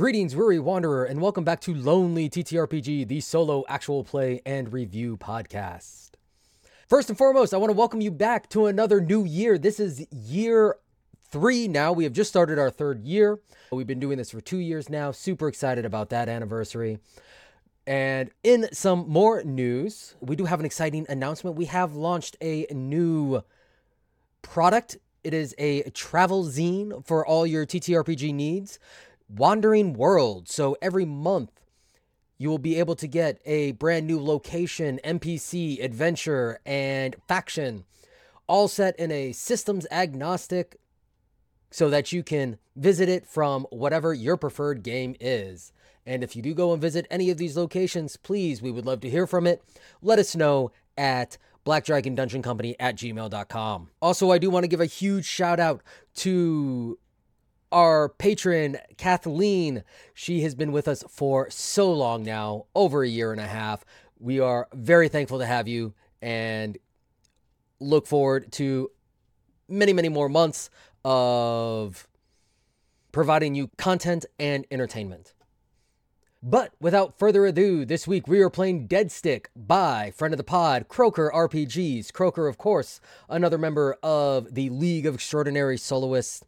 Greetings, 0.00 0.34
weary 0.34 0.58
wanderer, 0.58 1.04
and 1.04 1.20
welcome 1.20 1.44
back 1.44 1.60
to 1.60 1.74
Lonely 1.74 2.30
TTRPG, 2.30 3.06
the 3.06 3.20
solo 3.20 3.66
actual 3.68 4.02
play 4.02 4.40
and 4.46 4.72
review 4.72 5.18
podcast. 5.18 6.12
First 6.88 7.10
and 7.10 7.18
foremost, 7.18 7.52
I 7.52 7.58
want 7.58 7.68
to 7.68 7.76
welcome 7.76 8.00
you 8.00 8.10
back 8.10 8.48
to 8.48 8.64
another 8.64 9.02
new 9.02 9.26
year. 9.26 9.58
This 9.58 9.78
is 9.78 10.06
year 10.10 10.76
three 11.28 11.68
now. 11.68 11.92
We 11.92 12.04
have 12.04 12.14
just 12.14 12.30
started 12.30 12.58
our 12.58 12.70
third 12.70 13.04
year. 13.04 13.40
We've 13.70 13.86
been 13.86 14.00
doing 14.00 14.16
this 14.16 14.30
for 14.30 14.40
two 14.40 14.56
years 14.56 14.88
now. 14.88 15.10
Super 15.10 15.48
excited 15.48 15.84
about 15.84 16.08
that 16.08 16.30
anniversary. 16.30 16.98
And 17.86 18.30
in 18.42 18.72
some 18.72 19.06
more 19.06 19.42
news, 19.44 20.14
we 20.22 20.34
do 20.34 20.46
have 20.46 20.60
an 20.60 20.64
exciting 20.64 21.04
announcement. 21.10 21.56
We 21.56 21.66
have 21.66 21.92
launched 21.94 22.38
a 22.40 22.66
new 22.70 23.42
product. 24.40 24.96
It 25.22 25.34
is 25.34 25.54
a 25.58 25.82
travel 25.90 26.46
zine 26.46 27.04
for 27.06 27.26
all 27.26 27.46
your 27.46 27.66
TTRPG 27.66 28.32
needs. 28.32 28.78
Wandering 29.34 29.92
World. 29.94 30.48
So 30.48 30.76
every 30.82 31.04
month, 31.04 31.50
you 32.38 32.48
will 32.48 32.58
be 32.58 32.78
able 32.78 32.96
to 32.96 33.06
get 33.06 33.40
a 33.44 33.72
brand 33.72 34.06
new 34.06 34.18
location, 34.18 34.98
NPC, 35.04 35.82
adventure, 35.82 36.58
and 36.64 37.14
faction, 37.28 37.84
all 38.46 38.66
set 38.66 38.98
in 38.98 39.12
a 39.12 39.32
systems 39.32 39.86
agnostic 39.90 40.78
so 41.70 41.90
that 41.90 42.12
you 42.12 42.22
can 42.22 42.58
visit 42.76 43.08
it 43.08 43.26
from 43.26 43.64
whatever 43.70 44.14
your 44.14 44.36
preferred 44.36 44.82
game 44.82 45.14
is. 45.20 45.72
And 46.06 46.24
if 46.24 46.34
you 46.34 46.42
do 46.42 46.54
go 46.54 46.72
and 46.72 46.80
visit 46.80 47.06
any 47.10 47.30
of 47.30 47.36
these 47.36 47.56
locations, 47.56 48.16
please, 48.16 48.62
we 48.62 48.70
would 48.70 48.86
love 48.86 49.00
to 49.00 49.10
hear 49.10 49.26
from 49.26 49.46
it. 49.46 49.62
Let 50.02 50.18
us 50.18 50.34
know 50.34 50.72
at 50.96 51.36
Black 51.64 51.84
Dragon 51.84 52.14
Dungeon 52.14 52.42
Company 52.42 52.74
at 52.80 52.96
gmail.com. 52.96 53.90
Also, 54.00 54.30
I 54.30 54.38
do 54.38 54.50
want 54.50 54.64
to 54.64 54.68
give 54.68 54.80
a 54.80 54.86
huge 54.86 55.26
shout 55.26 55.60
out 55.60 55.82
to 56.16 56.98
our 57.72 58.08
patron, 58.08 58.78
Kathleen. 58.96 59.84
She 60.14 60.42
has 60.42 60.54
been 60.54 60.72
with 60.72 60.88
us 60.88 61.04
for 61.08 61.48
so 61.50 61.92
long 61.92 62.22
now, 62.22 62.66
over 62.74 63.02
a 63.02 63.08
year 63.08 63.32
and 63.32 63.40
a 63.40 63.46
half. 63.46 63.84
We 64.18 64.40
are 64.40 64.68
very 64.74 65.08
thankful 65.08 65.38
to 65.38 65.46
have 65.46 65.68
you 65.68 65.94
and 66.20 66.78
look 67.80 68.06
forward 68.06 68.52
to 68.52 68.90
many, 69.68 69.92
many 69.92 70.08
more 70.08 70.28
months 70.28 70.70
of 71.04 72.06
providing 73.12 73.54
you 73.54 73.70
content 73.78 74.26
and 74.38 74.66
entertainment. 74.70 75.34
But 76.42 76.72
without 76.80 77.18
further 77.18 77.44
ado, 77.44 77.84
this 77.84 78.08
week 78.08 78.26
we 78.26 78.40
are 78.40 78.48
playing 78.48 78.86
Dead 78.86 79.12
Stick 79.12 79.50
by 79.54 80.10
friend 80.10 80.32
of 80.32 80.38
the 80.38 80.44
pod, 80.44 80.88
Croaker 80.88 81.30
RPGs. 81.34 82.12
Croaker, 82.14 82.48
of 82.48 82.56
course, 82.56 82.98
another 83.28 83.58
member 83.58 83.98
of 84.02 84.54
the 84.54 84.70
League 84.70 85.04
of 85.04 85.14
Extraordinary 85.14 85.76
Soloists. 85.76 86.42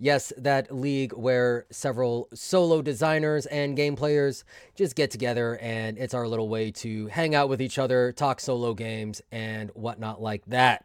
Yes, 0.00 0.32
that 0.36 0.70
league 0.70 1.12
where 1.12 1.66
several 1.70 2.28
solo 2.32 2.82
designers 2.82 3.46
and 3.46 3.76
game 3.76 3.96
players 3.96 4.44
just 4.76 4.94
get 4.94 5.10
together, 5.10 5.58
and 5.60 5.98
it's 5.98 6.14
our 6.14 6.28
little 6.28 6.48
way 6.48 6.70
to 6.70 7.08
hang 7.08 7.34
out 7.34 7.48
with 7.48 7.60
each 7.60 7.78
other, 7.78 8.12
talk 8.12 8.38
solo 8.38 8.74
games, 8.74 9.20
and 9.32 9.70
whatnot 9.70 10.22
like 10.22 10.44
that. 10.46 10.84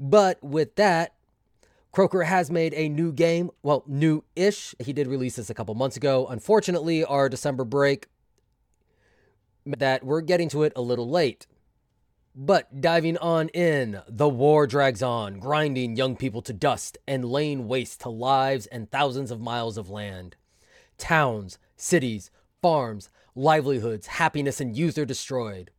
But 0.00 0.42
with 0.42 0.74
that, 0.74 1.14
Croaker 1.92 2.24
has 2.24 2.50
made 2.50 2.74
a 2.74 2.88
new 2.88 3.12
game. 3.12 3.50
Well, 3.62 3.84
new 3.86 4.24
ish. 4.34 4.74
He 4.80 4.92
did 4.92 5.06
release 5.06 5.36
this 5.36 5.48
a 5.48 5.54
couple 5.54 5.74
months 5.76 5.96
ago. 5.96 6.26
Unfortunately, 6.26 7.04
our 7.04 7.28
December 7.28 7.64
break, 7.64 8.08
that 9.64 10.02
we're 10.04 10.22
getting 10.22 10.48
to 10.48 10.64
it 10.64 10.72
a 10.74 10.82
little 10.82 11.08
late. 11.08 11.46
But 12.40 12.80
diving 12.80 13.18
on 13.18 13.48
in, 13.48 14.00
the 14.06 14.28
war 14.28 14.68
drags 14.68 15.02
on, 15.02 15.40
grinding 15.40 15.96
young 15.96 16.14
people 16.14 16.40
to 16.42 16.52
dust 16.52 16.96
and 17.04 17.24
laying 17.24 17.66
waste 17.66 18.02
to 18.02 18.10
lives 18.10 18.66
and 18.66 18.88
thousands 18.88 19.32
of 19.32 19.40
miles 19.40 19.76
of 19.76 19.90
land. 19.90 20.36
Towns, 20.98 21.58
cities, 21.76 22.30
farms, 22.62 23.10
livelihoods, 23.34 24.06
happiness, 24.06 24.60
and 24.60 24.76
youth 24.76 24.96
are 24.98 25.04
destroyed. 25.04 25.72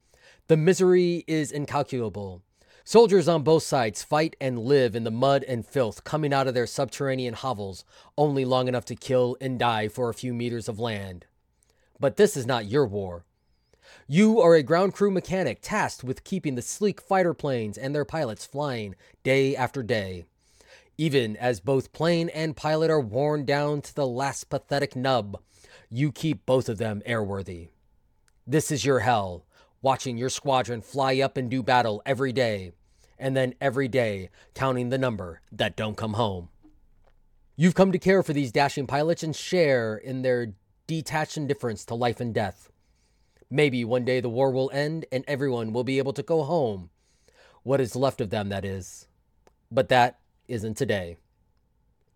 The 0.47 0.57
misery 0.57 1.23
is 1.27 1.53
incalculable. 1.53 2.41
Soldiers 2.83 3.29
on 3.29 3.43
both 3.43 3.63
sides 3.63 4.03
fight 4.03 4.35
and 4.41 4.59
live 4.59 4.97
in 4.97 5.05
the 5.05 5.11
mud 5.11 5.45
and 5.47 5.65
filth 5.65 6.03
coming 6.03 6.33
out 6.33 6.49
of 6.49 6.55
their 6.55 6.67
subterranean 6.67 7.35
hovels, 7.35 7.85
only 8.17 8.43
long 8.43 8.67
enough 8.67 8.83
to 8.85 8.95
kill 8.95 9.37
and 9.39 9.57
die 9.57 9.87
for 9.87 10.09
a 10.09 10.13
few 10.13 10.33
meters 10.33 10.67
of 10.67 10.77
land. 10.77 11.25
But 12.01 12.17
this 12.17 12.35
is 12.35 12.45
not 12.45 12.65
your 12.65 12.85
war. 12.85 13.23
You 14.07 14.41
are 14.41 14.55
a 14.55 14.63
ground 14.63 14.93
crew 14.93 15.11
mechanic 15.11 15.59
tasked 15.61 16.03
with 16.03 16.23
keeping 16.23 16.55
the 16.55 16.61
sleek 16.61 17.01
fighter 17.01 17.33
planes 17.33 17.77
and 17.77 17.93
their 17.93 18.05
pilots 18.05 18.45
flying 18.45 18.95
day 19.23 19.55
after 19.55 19.83
day. 19.83 20.25
Even 20.97 21.37
as 21.37 21.59
both 21.59 21.93
plane 21.93 22.29
and 22.29 22.57
pilot 22.57 22.91
are 22.91 22.99
worn 22.99 23.45
down 23.45 23.81
to 23.81 23.95
the 23.95 24.07
last 24.07 24.49
pathetic 24.49 24.95
nub, 24.95 25.41
you 25.89 26.11
keep 26.11 26.45
both 26.45 26.67
of 26.67 26.77
them 26.77 27.01
airworthy. 27.07 27.69
This 28.45 28.71
is 28.71 28.83
your 28.83 28.99
hell, 28.99 29.45
watching 29.81 30.17
your 30.17 30.29
squadron 30.29 30.81
fly 30.81 31.19
up 31.19 31.37
and 31.37 31.49
do 31.49 31.63
battle 31.63 32.01
every 32.05 32.33
day, 32.33 32.73
and 33.17 33.35
then 33.37 33.53
every 33.61 33.87
day 33.87 34.29
counting 34.53 34.89
the 34.89 34.97
number 34.97 35.41
that 35.51 35.75
don't 35.75 35.97
come 35.97 36.13
home. 36.13 36.49
You've 37.55 37.75
come 37.75 37.91
to 37.91 37.99
care 37.99 38.23
for 38.23 38.33
these 38.33 38.51
dashing 38.51 38.87
pilots 38.87 39.23
and 39.23 39.35
share 39.35 39.97
in 39.97 40.21
their 40.21 40.53
detached 40.87 41.37
indifference 41.37 41.85
to 41.85 41.95
life 41.95 42.19
and 42.19 42.33
death. 42.33 42.71
Maybe 43.51 43.83
one 43.83 44.05
day 44.05 44.19
the 44.19 44.29
war 44.29 44.51
will 44.51 44.69
end 44.71 45.05
and 45.11 45.23
everyone 45.27 45.73
will 45.73 45.83
be 45.83 45.97
able 45.97 46.13
to 46.13 46.23
go 46.23 46.43
home. 46.43 46.89
What 47.63 47.81
is 47.81 47.95
left 47.95 48.21
of 48.21 48.29
them, 48.29 48.49
that 48.49 48.63
is. 48.63 49.07
But 49.71 49.89
that 49.89 50.19
isn't 50.47 50.77
today. 50.77 51.17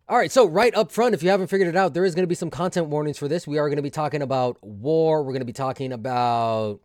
All 0.09 0.17
right, 0.17 0.31
so 0.31 0.45
right 0.45 0.75
up 0.75 0.91
front, 0.91 1.15
if 1.15 1.23
you 1.23 1.29
haven't 1.29 1.47
figured 1.47 1.69
it 1.69 1.77
out, 1.77 1.93
there 1.93 2.05
is 2.05 2.13
going 2.13 2.23
to 2.23 2.27
be 2.27 2.35
some 2.35 2.49
content 2.49 2.87
warnings 2.87 3.17
for 3.17 3.27
this. 3.27 3.47
We 3.47 3.57
are 3.57 3.69
going 3.69 3.77
to 3.77 3.83
be 3.83 3.89
talking 3.89 4.21
about 4.21 4.61
war. 4.61 5.23
We're 5.23 5.31
going 5.31 5.39
to 5.39 5.45
be 5.45 5.53
talking 5.53 5.93
about 5.93 6.81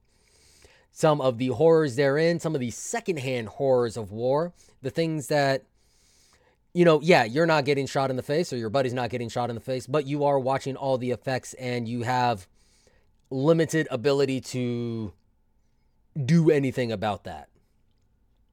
some 0.92 1.20
of 1.20 1.38
the 1.38 1.48
horrors 1.48 1.96
therein, 1.96 2.40
some 2.40 2.54
of 2.54 2.60
the 2.60 2.70
secondhand 2.70 3.48
horrors 3.48 3.96
of 3.96 4.12
war, 4.12 4.52
the 4.82 4.90
things 4.90 5.26
that, 5.28 5.64
you 6.72 6.84
know, 6.84 7.00
yeah, 7.02 7.24
you're 7.24 7.46
not 7.46 7.64
getting 7.64 7.86
shot 7.86 8.10
in 8.10 8.16
the 8.16 8.22
face 8.22 8.52
or 8.52 8.56
your 8.56 8.70
buddy's 8.70 8.94
not 8.94 9.10
getting 9.10 9.28
shot 9.28 9.50
in 9.50 9.56
the 9.56 9.60
face, 9.60 9.86
but 9.86 10.06
you 10.06 10.24
are 10.24 10.38
watching 10.38 10.76
all 10.76 10.96
the 10.96 11.10
effects 11.10 11.54
and 11.54 11.88
you 11.88 12.02
have 12.02 12.46
limited 13.30 13.88
ability 13.90 14.40
to 14.40 15.12
do 16.24 16.50
anything 16.50 16.90
about 16.92 17.24
that. 17.24 17.48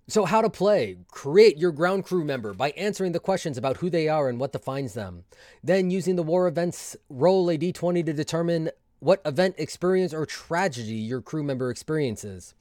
So, 0.08 0.26
how 0.26 0.42
to 0.42 0.52
play? 0.52 0.98
Create 1.10 1.58
your 1.58 1.72
ground 1.72 2.06
crew 2.06 2.24
member 2.24 2.54
by 2.54 2.70
answering 2.72 3.12
the 3.12 3.20
questions 3.20 3.58
about 3.58 3.78
who 3.78 3.90
they 3.90 4.08
are 4.08 4.30
and 4.30 4.40
what 4.40 4.52
defines 4.52 4.94
them. 4.94 5.24
Then, 5.64 5.90
using 5.90 6.16
the 6.16 6.24
war 6.24 6.48
events, 6.48 6.96
roll 7.10 7.50
a 7.50 7.58
d20 7.58 8.06
to 8.06 8.14
determine 8.14 8.70
what 9.00 9.22
event, 9.26 9.56
experience, 9.58 10.14
or 10.14 10.28
tragedy 10.28 10.94
your 10.94 11.22
crew 11.22 11.44
member 11.44 11.72
experiences. 11.72 12.54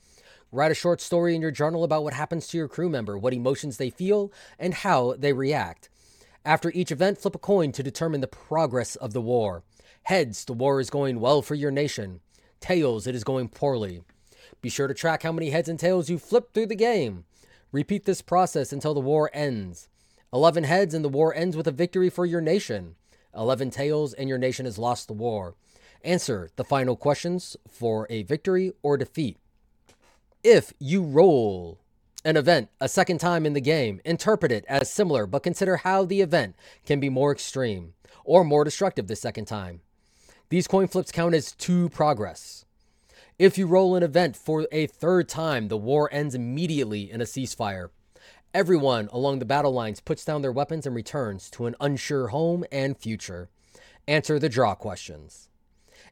Write 0.52 0.70
a 0.70 0.74
short 0.74 1.02
story 1.02 1.34
in 1.34 1.42
your 1.42 1.50
journal 1.50 1.84
about 1.84 2.04
what 2.04 2.14
happens 2.14 2.46
to 2.48 2.56
your 2.56 2.68
crew 2.68 2.88
member, 2.88 3.18
what 3.18 3.34
emotions 3.34 3.76
they 3.76 3.90
feel, 3.90 4.32
and 4.58 4.72
how 4.72 5.14
they 5.18 5.32
react. 5.32 5.90
After 6.46 6.70
each 6.74 6.92
event, 6.92 7.18
flip 7.18 7.34
a 7.34 7.38
coin 7.38 7.72
to 7.72 7.82
determine 7.82 8.20
the 8.20 8.26
progress 8.26 8.96
of 8.96 9.12
the 9.12 9.20
war. 9.20 9.64
Heads, 10.04 10.44
the 10.44 10.52
war 10.52 10.80
is 10.80 10.90
going 10.90 11.18
well 11.18 11.40
for 11.40 11.54
your 11.54 11.70
nation. 11.70 12.20
Tails, 12.60 13.06
it 13.06 13.14
is 13.14 13.24
going 13.24 13.48
poorly. 13.48 14.02
Be 14.60 14.68
sure 14.68 14.86
to 14.86 14.92
track 14.92 15.22
how 15.22 15.32
many 15.32 15.48
heads 15.48 15.66
and 15.66 15.80
tails 15.80 16.10
you 16.10 16.18
flip 16.18 16.52
through 16.52 16.66
the 16.66 16.76
game. 16.76 17.24
Repeat 17.72 18.04
this 18.04 18.20
process 18.20 18.70
until 18.70 18.92
the 18.92 19.00
war 19.00 19.30
ends. 19.32 19.88
11 20.30 20.64
heads 20.64 20.92
and 20.92 21.02
the 21.02 21.08
war 21.08 21.34
ends 21.34 21.56
with 21.56 21.66
a 21.66 21.72
victory 21.72 22.10
for 22.10 22.26
your 22.26 22.42
nation. 22.42 22.96
11 23.34 23.70
tails 23.70 24.12
and 24.12 24.28
your 24.28 24.36
nation 24.36 24.66
has 24.66 24.78
lost 24.78 25.08
the 25.08 25.14
war. 25.14 25.54
Answer 26.02 26.50
the 26.56 26.64
final 26.64 26.96
questions 26.96 27.56
for 27.66 28.06
a 28.10 28.24
victory 28.24 28.72
or 28.82 28.98
defeat. 28.98 29.38
If 30.42 30.74
you 30.78 31.02
roll 31.02 31.78
an 32.26 32.36
event 32.36 32.68
a 32.78 32.90
second 32.90 33.20
time 33.20 33.46
in 33.46 33.54
the 33.54 33.60
game, 33.62 34.02
interpret 34.04 34.52
it 34.52 34.66
as 34.68 34.92
similar, 34.92 35.26
but 35.26 35.42
consider 35.42 35.78
how 35.78 36.04
the 36.04 36.20
event 36.20 36.56
can 36.84 37.00
be 37.00 37.08
more 37.08 37.32
extreme 37.32 37.94
or 38.22 38.44
more 38.44 38.64
destructive 38.64 39.06
the 39.06 39.16
second 39.16 39.46
time. 39.46 39.80
These 40.54 40.68
coin 40.68 40.86
flips 40.86 41.10
count 41.10 41.34
as 41.34 41.50
two 41.50 41.88
progress. 41.88 42.64
If 43.40 43.58
you 43.58 43.66
roll 43.66 43.96
an 43.96 44.04
event 44.04 44.36
for 44.36 44.68
a 44.70 44.86
third 44.86 45.28
time, 45.28 45.66
the 45.66 45.76
war 45.76 46.08
ends 46.12 46.32
immediately 46.32 47.10
in 47.10 47.20
a 47.20 47.24
ceasefire. 47.24 47.88
Everyone 48.54 49.08
along 49.10 49.40
the 49.40 49.46
battle 49.46 49.72
lines 49.72 49.98
puts 49.98 50.24
down 50.24 50.42
their 50.42 50.52
weapons 50.52 50.86
and 50.86 50.94
returns 50.94 51.50
to 51.50 51.66
an 51.66 51.74
unsure 51.80 52.28
home 52.28 52.64
and 52.70 52.96
future. 52.96 53.48
Answer 54.06 54.38
the 54.38 54.48
draw 54.48 54.76
questions. 54.76 55.48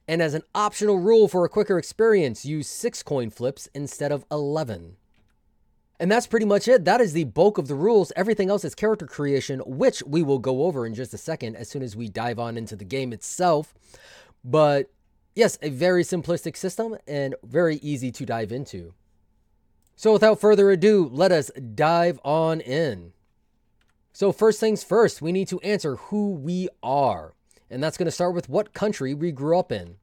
And 0.08 0.20
as 0.20 0.34
an 0.34 0.42
optional 0.56 0.98
rule 0.98 1.28
for 1.28 1.44
a 1.44 1.48
quicker 1.48 1.78
experience, 1.78 2.44
use 2.44 2.66
six 2.66 3.04
coin 3.04 3.30
flips 3.30 3.68
instead 3.76 4.10
of 4.10 4.24
11. 4.28 4.96
And 6.00 6.10
that's 6.10 6.26
pretty 6.26 6.46
much 6.46 6.66
it. 6.66 6.84
That 6.84 7.00
is 7.00 7.12
the 7.12 7.22
bulk 7.22 7.58
of 7.58 7.68
the 7.68 7.76
rules. 7.76 8.10
Everything 8.16 8.50
else 8.50 8.64
is 8.64 8.74
character 8.74 9.06
creation, 9.06 9.60
which 9.60 10.02
we 10.02 10.20
will 10.20 10.40
go 10.40 10.64
over 10.64 10.84
in 10.84 10.94
just 10.94 11.14
a 11.14 11.16
second 11.16 11.54
as 11.54 11.68
soon 11.68 11.80
as 11.80 11.94
we 11.94 12.08
dive 12.08 12.40
on 12.40 12.56
into 12.56 12.74
the 12.74 12.84
game 12.84 13.12
itself. 13.12 13.72
But 14.44 14.90
yes, 15.34 15.58
a 15.62 15.70
very 15.70 16.02
simplistic 16.02 16.56
system 16.56 16.96
and 17.06 17.34
very 17.42 17.76
easy 17.76 18.10
to 18.12 18.26
dive 18.26 18.52
into. 18.52 18.94
So 19.96 20.12
without 20.12 20.40
further 20.40 20.70
ado, 20.70 21.08
let 21.12 21.32
us 21.32 21.50
dive 21.74 22.18
on 22.24 22.60
in. 22.60 23.12
So, 24.14 24.30
first 24.30 24.60
things 24.60 24.84
first, 24.84 25.22
we 25.22 25.32
need 25.32 25.48
to 25.48 25.60
answer 25.60 25.96
who 25.96 26.32
we 26.32 26.68
are. 26.82 27.32
And 27.70 27.82
that's 27.82 27.96
going 27.96 28.06
to 28.06 28.12
start 28.12 28.34
with 28.34 28.48
what 28.48 28.74
country 28.74 29.14
we 29.14 29.32
grew 29.32 29.58
up 29.58 29.72
in. 29.72 29.96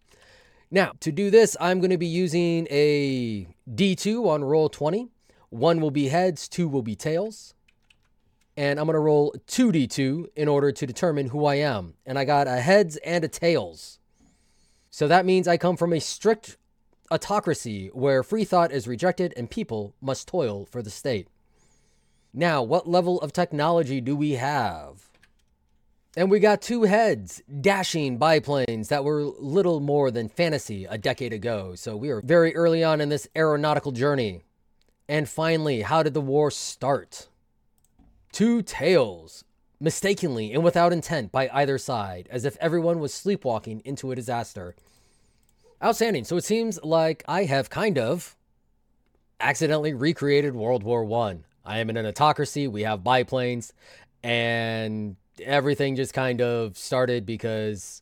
Now, 0.72 0.94
to 1.02 1.12
do 1.12 1.30
this, 1.30 1.56
I'm 1.60 1.80
going 1.80 1.92
to 1.92 1.98
be 1.98 2.08
using 2.08 2.68
a 2.72 3.48
D2 3.72 4.28
on 4.28 4.44
roll 4.44 4.68
20. 4.68 5.10
One 5.50 5.80
will 5.80 5.92
be 5.92 6.08
heads, 6.08 6.48
two 6.48 6.68
will 6.68 6.82
be 6.82 6.96
tails. 6.96 7.54
And 8.58 8.80
I'm 8.80 8.88
going 8.88 8.96
to 8.96 9.00
roll 9.00 9.36
2d2 9.48 10.26
in 10.36 10.48
order 10.48 10.72
to 10.72 10.88
determine 10.88 11.28
who 11.28 11.46
I 11.46 11.56
am. 11.56 11.94
And 12.06 12.18
I 12.18 12.26
got 12.26 12.48
a 12.48 12.58
heads 12.58 12.98
and 12.98 13.24
a 13.24 13.28
tails. 13.28 13.99
So 14.92 15.08
that 15.08 15.26
means 15.26 15.48
I 15.48 15.58
come 15.58 15.78
from 15.78 15.94
a 15.94 16.00
strict 16.00 16.58
autocracy 17.12 17.90
where 17.94 18.24
free 18.24 18.46
thought 18.46 18.72
is 18.72 18.88
rejected 18.88 19.34
and 19.38 19.50
people 19.50 19.96
must 20.02 20.28
toil 20.28 20.66
for 20.66 20.82
the 20.82 20.90
state. 20.90 21.28
Now, 22.34 22.62
what 22.62 22.88
level 22.88 23.20
of 23.22 23.34
technology 23.34 24.02
do 24.02 24.16
we 24.16 24.34
have? 24.34 25.10
And 26.18 26.30
we 26.30 26.40
got 26.40 26.62
two 26.62 26.84
heads 26.84 27.42
dashing 27.62 28.18
biplanes 28.18 28.90
that 28.90 29.04
were 29.04 29.24
little 29.24 29.80
more 29.80 30.12
than 30.12 30.28
fantasy 30.28 30.86
a 30.86 30.98
decade 30.98 31.34
ago. 31.34 31.76
So 31.76 31.96
we 31.96 32.10
are 32.10 32.22
very 32.22 32.56
early 32.56 32.84
on 32.84 33.00
in 33.00 33.10
this 33.10 33.28
aeronautical 33.36 33.92
journey. 33.92 34.44
And 35.08 35.30
finally, 35.30 35.82
how 35.82 36.04
did 36.04 36.14
the 36.14 36.22
war 36.22 36.52
start? 36.52 37.30
Two 38.32 38.62
tails, 38.62 39.44
mistakenly 39.80 40.52
and 40.54 40.64
without 40.64 40.94
intent 40.94 41.32
by 41.32 41.50
either 41.54 41.78
side, 41.78 42.28
as 42.32 42.46
if 42.46 42.58
everyone 42.58 43.00
was 43.00 43.14
sleepwalking 43.14 43.82
into 43.86 44.12
a 44.12 44.16
disaster. 44.16 44.76
Outstanding. 45.84 46.26
So 46.26 46.36
it 46.38 46.44
seems 46.44 46.82
like 46.84 47.24
I 47.28 47.46
have 47.46 47.70
kind 47.70 47.98
of 47.98 48.36
accidentally 49.40 49.94
recreated 49.94 50.54
World 50.54 50.84
War 50.84 51.06
One. 51.06 51.46
I. 51.66 51.78
I 51.78 51.80
am 51.80 51.90
in 51.90 51.98
an 51.98 52.06
autocracy. 52.06 52.68
We 52.68 52.84
have 52.84 53.04
biplanes, 53.04 53.74
and 54.24 55.16
everything 55.42 55.96
just 55.96 56.14
kind 56.14 56.42
of 56.42 56.78
started 56.78 57.26
because 57.26 58.02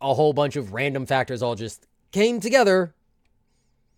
a 0.00 0.14
whole 0.14 0.32
bunch 0.32 0.54
of 0.54 0.72
random 0.72 1.06
factors 1.06 1.42
all 1.42 1.56
just 1.56 1.86
came 2.12 2.40
together. 2.40 2.94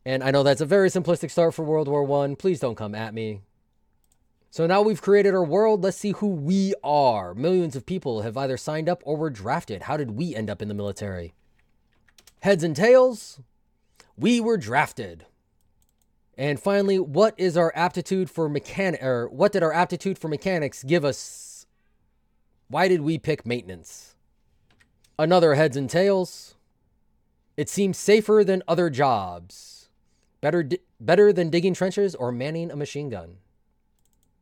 And 0.06 0.22
I 0.24 0.30
know 0.30 0.42
that's 0.42 0.62
a 0.62 0.66
very 0.66 0.88
simplistic 0.88 1.30
start 1.30 1.52
for 1.52 1.64
World 1.64 1.88
War 1.88 2.04
One. 2.04 2.36
Please 2.36 2.60
don't 2.60 2.76
come 2.76 2.94
at 2.94 3.12
me. 3.12 3.40
So 4.50 4.66
now 4.66 4.82
we've 4.82 5.00
created 5.00 5.32
our 5.32 5.44
world. 5.44 5.84
Let's 5.84 5.96
see 5.96 6.10
who 6.10 6.26
we 6.26 6.74
are. 6.82 7.34
Millions 7.34 7.76
of 7.76 7.86
people 7.86 8.22
have 8.22 8.36
either 8.36 8.56
signed 8.56 8.88
up 8.88 9.00
or 9.04 9.16
were 9.16 9.30
drafted. 9.30 9.82
How 9.82 9.96
did 9.96 10.10
we 10.10 10.34
end 10.34 10.50
up 10.50 10.60
in 10.60 10.66
the 10.66 10.74
military? 10.74 11.34
Heads 12.40 12.64
and 12.64 12.74
tails, 12.74 13.40
we 14.16 14.40
were 14.40 14.56
drafted. 14.56 15.24
And 16.36 16.58
finally, 16.58 16.98
what 16.98 17.34
is 17.38 17.56
our 17.56 17.72
aptitude 17.76 18.28
for 18.28 18.48
mechanic 18.48 19.02
or 19.02 19.28
what 19.28 19.52
did 19.52 19.62
our 19.62 19.72
aptitude 19.72 20.18
for 20.18 20.26
mechanics 20.26 20.82
give 20.82 21.04
us? 21.04 21.66
Why 22.68 22.88
did 22.88 23.02
we 23.02 23.18
pick 23.18 23.46
maintenance? 23.46 24.16
Another 25.18 25.54
heads 25.54 25.76
and 25.76 25.88
tails. 25.88 26.56
It 27.56 27.68
seems 27.68 27.98
safer 27.98 28.42
than 28.42 28.62
other 28.66 28.90
jobs. 28.90 29.90
Better 30.40 30.62
di- 30.62 30.78
better 30.98 31.32
than 31.32 31.50
digging 31.50 31.74
trenches 31.74 32.14
or 32.14 32.32
manning 32.32 32.70
a 32.70 32.76
machine 32.76 33.10
gun. 33.10 33.36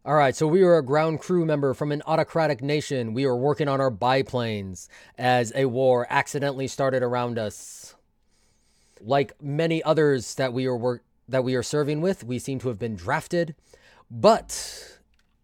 All 0.09 0.15
right, 0.15 0.35
so 0.35 0.47
we 0.47 0.65
were 0.65 0.79
a 0.79 0.83
ground 0.83 1.21
crew 1.21 1.45
member 1.45 1.75
from 1.75 1.93
an 1.93 2.01
autocratic 2.07 2.63
nation. 2.63 3.13
We 3.13 3.27
were 3.27 3.37
working 3.37 3.69
on 3.69 3.79
our 3.79 3.91
biplanes 3.91 4.89
as 5.19 5.53
a 5.55 5.67
war 5.67 6.07
accidentally 6.09 6.67
started 6.67 7.03
around 7.03 7.39
us. 7.39 7.95
Like 9.03 9.35
many 9.39 9.83
others 9.83 10.37
that 10.37 10.55
we 10.55 10.65
are 10.65 10.79
work 10.79 11.05
that 11.29 11.45
we 11.45 11.55
are 11.57 11.63
serving 11.63 12.01
with, 12.01 12.25
we 12.25 12.39
seem 12.39 12.59
to 12.61 12.69
have 12.69 12.79
been 12.79 12.97
drafted. 12.97 13.55
But 14.11 14.99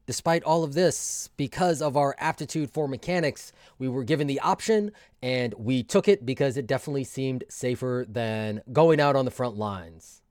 despite 0.07 0.43
all 0.45 0.65
of 0.65 0.73
this, 0.73 1.29
because 1.37 1.83
of 1.83 1.95
our 1.95 2.17
aptitude 2.19 2.71
for 2.71 2.89
mechanics, 2.89 3.53
we 3.79 3.87
were 3.87 4.03
given 4.03 4.29
the 4.29 4.41
option 4.41 4.93
and 5.23 5.53
we 5.59 5.83
took 5.83 6.09
it 6.09 6.25
because 6.25 6.57
it 6.57 6.67
definitely 6.67 7.05
seemed 7.05 7.45
safer 7.51 8.07
than 8.09 8.63
going 8.73 8.99
out 8.99 9.15
on 9.15 9.27
the 9.27 9.31
front 9.31 9.59
lines. 9.59 10.23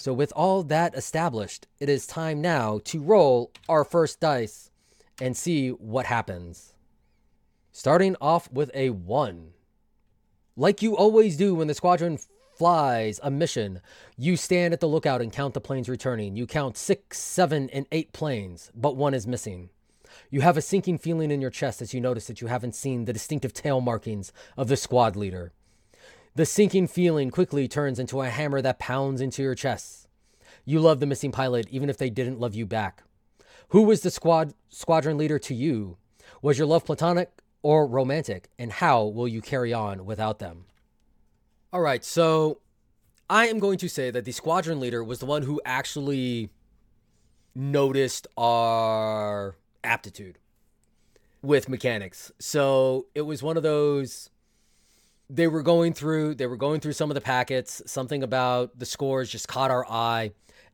So, 0.00 0.14
with 0.14 0.32
all 0.34 0.62
that 0.62 0.94
established, 0.94 1.66
it 1.78 1.90
is 1.90 2.06
time 2.06 2.40
now 2.40 2.80
to 2.84 3.02
roll 3.02 3.52
our 3.68 3.84
first 3.84 4.18
dice 4.18 4.70
and 5.20 5.36
see 5.36 5.68
what 5.68 6.06
happens. 6.06 6.72
Starting 7.70 8.16
off 8.18 8.50
with 8.50 8.70
a 8.72 8.88
1. 8.88 9.50
Like 10.56 10.80
you 10.80 10.96
always 10.96 11.36
do 11.36 11.54
when 11.54 11.66
the 11.66 11.74
squadron 11.74 12.18
flies 12.56 13.20
a 13.22 13.30
mission, 13.30 13.82
you 14.16 14.38
stand 14.38 14.72
at 14.72 14.80
the 14.80 14.88
lookout 14.88 15.20
and 15.20 15.30
count 15.30 15.52
the 15.52 15.60
planes 15.60 15.86
returning. 15.86 16.34
You 16.34 16.46
count 16.46 16.78
six, 16.78 17.18
seven, 17.18 17.68
and 17.68 17.84
eight 17.92 18.14
planes, 18.14 18.72
but 18.74 18.96
one 18.96 19.12
is 19.12 19.26
missing. 19.26 19.68
You 20.30 20.40
have 20.40 20.56
a 20.56 20.62
sinking 20.62 20.96
feeling 20.96 21.30
in 21.30 21.42
your 21.42 21.50
chest 21.50 21.82
as 21.82 21.92
you 21.92 22.00
notice 22.00 22.26
that 22.28 22.40
you 22.40 22.46
haven't 22.46 22.74
seen 22.74 23.04
the 23.04 23.12
distinctive 23.12 23.52
tail 23.52 23.82
markings 23.82 24.32
of 24.56 24.68
the 24.68 24.78
squad 24.78 25.14
leader. 25.14 25.52
The 26.34 26.46
sinking 26.46 26.86
feeling 26.86 27.30
quickly 27.30 27.66
turns 27.66 27.98
into 27.98 28.20
a 28.20 28.28
hammer 28.28 28.62
that 28.62 28.78
pounds 28.78 29.20
into 29.20 29.42
your 29.42 29.56
chest. 29.56 30.06
You 30.64 30.78
love 30.78 31.00
the 31.00 31.06
missing 31.06 31.32
pilot, 31.32 31.66
even 31.70 31.90
if 31.90 31.96
they 31.96 32.10
didn't 32.10 32.38
love 32.38 32.54
you 32.54 32.66
back. 32.66 33.02
Who 33.70 33.82
was 33.82 34.02
the 34.02 34.10
squad 34.10 34.54
squadron 34.68 35.18
leader 35.18 35.38
to 35.40 35.54
you? 35.54 35.96
Was 36.40 36.58
your 36.58 36.68
love 36.68 36.84
platonic 36.84 37.30
or 37.62 37.86
romantic? 37.86 38.48
And 38.58 38.70
how 38.72 39.04
will 39.04 39.26
you 39.26 39.40
carry 39.40 39.72
on 39.72 40.04
without 40.04 40.38
them? 40.38 40.66
All 41.72 41.80
right, 41.80 42.04
so 42.04 42.60
I 43.28 43.48
am 43.48 43.58
going 43.58 43.78
to 43.78 43.88
say 43.88 44.10
that 44.10 44.24
the 44.24 44.32
squadron 44.32 44.80
leader 44.80 45.02
was 45.02 45.18
the 45.18 45.26
one 45.26 45.42
who 45.42 45.60
actually 45.64 46.50
noticed 47.54 48.26
our 48.36 49.56
aptitude 49.82 50.38
with 51.42 51.68
mechanics. 51.68 52.30
So 52.38 53.06
it 53.14 53.22
was 53.22 53.42
one 53.42 53.56
of 53.56 53.62
those 53.62 54.30
they 55.32 55.46
were 55.46 55.62
going 55.62 55.92
through 55.92 56.34
they 56.34 56.46
were 56.46 56.56
going 56.56 56.80
through 56.80 56.92
some 56.92 57.10
of 57.10 57.14
the 57.14 57.20
packets. 57.20 57.80
Something 57.86 58.22
about 58.22 58.78
the 58.78 58.86
scores 58.86 59.30
just 59.30 59.48
caught 59.48 59.70
our 59.70 59.86
eye 59.88 60.32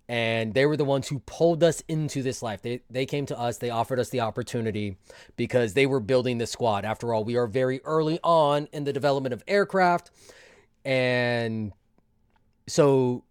and 0.08 0.54
they 0.54 0.66
were 0.66 0.76
the 0.76 0.84
ones 0.84 1.08
who 1.08 1.18
pulled 1.20 1.62
us 1.62 1.82
into 1.88 2.22
this 2.22 2.42
life. 2.42 2.62
They 2.62 2.80
they 2.90 3.04
came 3.06 3.26
to 3.26 3.38
us 3.38 3.58
they 3.58 3.70
offered 3.70 3.98
us 3.98 4.08
the 4.08 4.20
opportunity 4.20 4.96
because 5.36 5.74
they 5.74 5.86
were 5.86 6.00
building 6.00 6.38
the 6.38 6.46
squad. 6.46 6.84
After 6.84 7.12
all 7.12 7.22
we 7.24 7.36
are 7.36 7.46
very 7.46 7.80
early 7.84 8.18
on 8.24 8.68
in 8.72 8.84
the 8.84 8.92
development 8.92 9.34
of 9.34 9.42
aircraft 9.46 10.10
and 10.84 11.72
so 12.66 13.24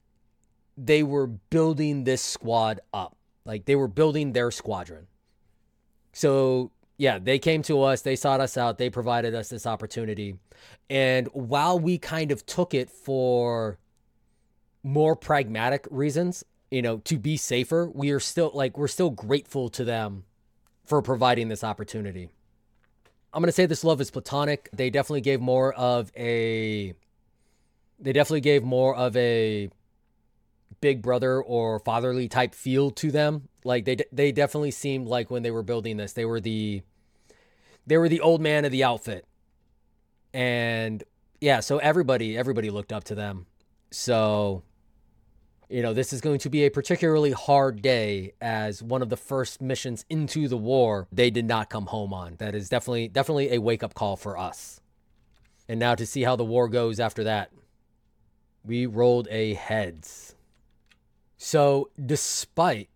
they 0.78 1.02
were 1.04 1.28
building 1.28 2.04
this 2.04 2.22
squad 2.22 2.82
up. 2.94 3.18
Like 3.46 3.66
they 3.66 3.76
were 3.76 3.88
building 3.88 4.34
their 4.34 4.52
squadron. 4.52 5.08
So 6.14 6.72
yeah, 6.98 7.20
they 7.20 7.40
came 7.40 7.62
to 7.64 7.82
us, 7.84 8.02
they 8.02 8.16
sought 8.16 8.40
us 8.40 8.58
out, 8.58 8.78
they 8.78 8.90
provided 8.90 9.36
us 9.36 9.50
this 9.50 9.66
opportunity. 9.66 10.36
And 10.90 11.28
while 11.34 11.78
we 11.78 11.98
kind 11.98 12.32
of 12.32 12.46
took 12.46 12.74
it 12.74 12.90
for 12.90 13.78
more 14.84 15.16
pragmatic 15.16 15.88
reasons, 15.92 16.44
you 16.72 16.82
know, 16.82 16.98
to 17.00 17.18
be 17.18 17.38
safer, 17.38 17.90
we 17.94 18.12
are 18.12 18.20
still 18.20 18.52
like, 18.54 18.78
we're 18.78 18.88
still 18.88 19.10
grateful 19.10 19.70
to 19.70 19.84
them 19.84 20.24
for 20.86 21.02
providing 21.02 21.50
this 21.50 21.64
opportunity. 21.64 22.30
I'm 23.34 23.42
going 23.42 23.48
to 23.48 23.52
say 23.52 23.66
this 23.66 23.84
love 23.84 24.00
is 24.00 24.12
platonic. 24.12 24.70
They 24.72 24.90
definitely 24.90 25.22
gave 25.22 25.42
more 25.42 25.74
of 25.74 26.12
a, 26.16 26.94
they 28.00 28.14
definitely 28.14 28.42
gave 28.42 28.64
more 28.64 28.96
of 28.96 29.18
a 29.18 29.70
big 30.80 31.02
brother 31.02 31.42
or 31.42 31.80
fatherly 31.80 32.30
type 32.30 32.54
feel 32.54 32.92
to 32.92 33.12
them. 33.12 33.50
Like 33.66 33.86
they 33.86 33.98
they 34.12 34.32
definitely 34.32 34.72
seemed 34.72 35.08
like 35.08 35.32
when 35.32 35.44
they 35.44 35.52
were 35.52 35.64
building 35.64 35.98
this, 35.98 36.14
they 36.14 36.24
were 36.24 36.40
the 36.40 36.84
they 37.88 37.98
were 37.98 38.08
the 38.08 38.22
old 38.22 38.40
man 38.40 38.64
of 38.64 38.72
the 38.72 38.84
outfit. 38.84 39.26
And 40.34 41.04
yeah, 41.42 41.60
so 41.62 41.80
everybody 41.80 42.38
everybody 42.38 42.70
looked 42.70 42.94
up 42.94 43.04
to 43.06 43.16
them. 43.16 43.48
So 43.90 44.64
you 45.68 45.82
know, 45.82 45.94
this 45.94 46.14
is 46.14 46.22
going 46.22 46.38
to 46.40 46.50
be 46.50 46.64
a 46.66 46.70
particularly 46.70 47.32
hard 47.32 47.82
day 47.82 48.34
as 48.40 48.84
one 48.84 49.02
of 49.02 49.10
the 49.10 49.18
first 49.18 49.64
missions 49.64 50.06
into 50.12 50.48
the 50.48 50.58
war 50.58 51.08
they 51.12 51.32
did 51.32 51.46
not 51.46 51.72
come 51.72 51.88
home 51.88 52.14
on. 52.14 52.36
That 52.38 52.54
is 52.54 52.70
definitely 52.70 53.08
definitely 53.08 53.52
a 53.52 53.60
wake-up 53.60 53.96
call 53.96 54.16
for 54.16 54.38
us. 54.38 54.80
And 55.68 55.80
now 55.80 55.96
to 55.96 56.06
see 56.06 56.22
how 56.22 56.36
the 56.36 56.46
war 56.46 56.70
goes 56.70 57.00
after 57.00 57.24
that. 57.24 57.52
We 58.64 58.86
rolled 58.86 59.28
a 59.30 59.56
heads. 59.56 60.36
So, 61.38 61.90
despite 62.04 62.90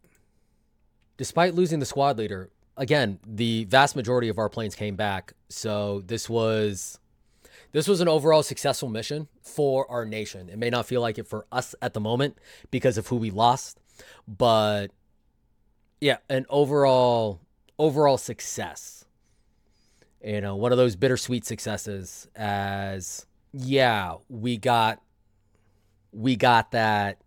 despite 1.20 1.54
losing 1.54 1.80
the 1.80 1.86
squad 1.86 2.18
leader, 2.18 2.50
again, 2.78 3.20
the 3.28 3.66
vast 3.66 3.94
majority 3.94 4.30
of 4.30 4.38
our 4.38 4.48
planes 4.48 4.74
came 4.74 4.96
back. 4.96 5.34
So, 5.50 6.02
this 6.06 6.30
was 6.30 6.98
this 7.74 7.90
was 7.90 8.00
an 8.00 8.08
overall 8.08 8.42
successful 8.42 8.88
mission 8.88 9.28
for 9.44 9.90
our 9.92 10.06
nation. 10.06 10.50
It 10.50 10.58
may 10.58 10.70
not 10.70 10.86
feel 10.86 11.02
like 11.02 11.20
it 11.20 11.28
for 11.28 11.46
us 11.52 11.76
at 11.82 11.94
the 11.94 12.00
moment 12.00 12.38
because 12.72 12.98
of 12.98 13.08
who 13.08 13.18
we 13.18 13.32
lost, 13.32 13.82
but 14.28 14.88
yeah, 16.00 16.18
an 16.30 16.46
overall 16.50 17.42
overall 17.78 18.18
success. 18.18 19.04
You 20.24 20.40
know, 20.40 20.56
one 20.56 20.72
of 20.72 20.78
those 20.78 20.96
bittersweet 20.96 21.46
successes 21.46 22.30
as 22.34 23.26
yeah, 23.52 24.16
we 24.30 24.56
got 24.56 25.02
we 26.14 26.38
got 26.38 26.72
that 26.72 27.20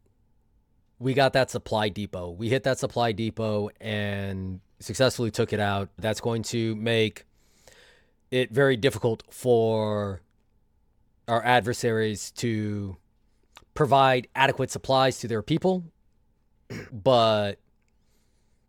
we 1.02 1.14
got 1.14 1.32
that 1.32 1.50
supply 1.50 1.88
depot. 1.88 2.30
We 2.30 2.48
hit 2.48 2.62
that 2.62 2.78
supply 2.78 3.10
depot 3.12 3.70
and 3.80 4.60
successfully 4.78 5.32
took 5.32 5.52
it 5.52 5.58
out. 5.58 5.88
That's 5.98 6.20
going 6.20 6.44
to 6.44 6.76
make 6.76 7.24
it 8.30 8.52
very 8.52 8.76
difficult 8.76 9.24
for 9.30 10.22
our 11.26 11.44
adversaries 11.44 12.30
to 12.32 12.96
provide 13.74 14.28
adequate 14.34 14.70
supplies 14.70 15.18
to 15.18 15.28
their 15.28 15.42
people. 15.42 15.84
but 16.92 17.58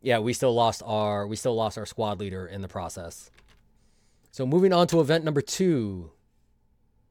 yeah, 0.02 0.18
we 0.18 0.34
still 0.34 0.54
lost 0.54 0.82
our 0.86 1.28
we 1.28 1.36
still 1.36 1.56
lost 1.56 1.78
our 1.78 1.86
squad 1.86 2.20
leader 2.20 2.48
in 2.48 2.62
the 2.62 2.68
process. 2.68 3.30
So 4.32 4.48
moving 4.48 4.74
on 4.74 4.88
to 4.88 5.00
event 5.00 5.24
number 5.24 5.42
2. 5.42 6.10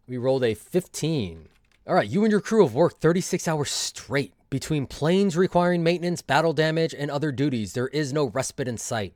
We 0.09 0.19
rolled 0.19 0.43
a 0.43 0.55
15. 0.55 1.49
All 1.87 1.95
right, 1.95 2.09
you 2.09 2.25
and 2.25 2.31
your 2.33 2.41
crew 2.41 2.65
have 2.65 2.75
worked 2.75 3.01
36 3.01 3.47
hours 3.47 3.71
straight 3.71 4.35
between 4.53 4.87
planes 4.87 5.35
requiring 5.35 5.83
maintenance, 5.83 6.21
battle 6.21 6.53
damage, 6.53 6.95
and 6.95 7.11
other 7.11 7.33
duties. 7.33 7.73
There 7.73 7.89
is 7.89 8.13
no 8.13 8.27
respite 8.27 8.69
in 8.69 8.77
sight. 8.77 9.15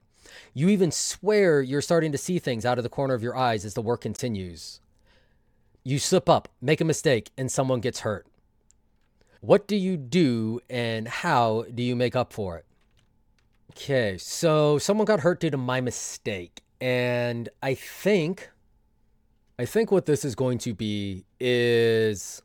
You 0.54 0.70
even 0.70 0.90
swear 0.90 1.60
you're 1.60 1.82
starting 1.82 2.10
to 2.12 2.18
see 2.18 2.38
things 2.38 2.64
out 2.64 2.78
of 2.78 2.84
the 2.84 2.88
corner 2.88 3.12
of 3.12 3.22
your 3.22 3.36
eyes 3.36 3.66
as 3.66 3.74
the 3.74 3.82
work 3.82 4.00
continues. 4.00 4.80
You 5.84 5.98
slip 5.98 6.30
up, 6.30 6.48
make 6.62 6.80
a 6.80 6.86
mistake, 6.86 7.32
and 7.36 7.52
someone 7.52 7.80
gets 7.80 8.00
hurt. 8.00 8.26
What 9.42 9.68
do 9.68 9.76
you 9.76 9.98
do 9.98 10.60
and 10.70 11.06
how 11.06 11.66
do 11.72 11.82
you 11.82 11.94
make 11.94 12.16
up 12.16 12.32
for 12.32 12.56
it? 12.56 12.64
Okay, 13.72 14.16
so 14.16 14.78
someone 14.78 15.04
got 15.04 15.20
hurt 15.20 15.40
due 15.40 15.50
to 15.50 15.58
my 15.58 15.82
mistake. 15.82 16.62
And 16.80 17.50
I 17.62 17.74
think 17.74 18.48
I 19.58 19.66
think 19.66 19.92
what 19.92 20.06
this 20.06 20.24
is 20.24 20.34
going 20.34 20.56
to 20.58 20.72
be 20.72 21.26
is 21.38 22.42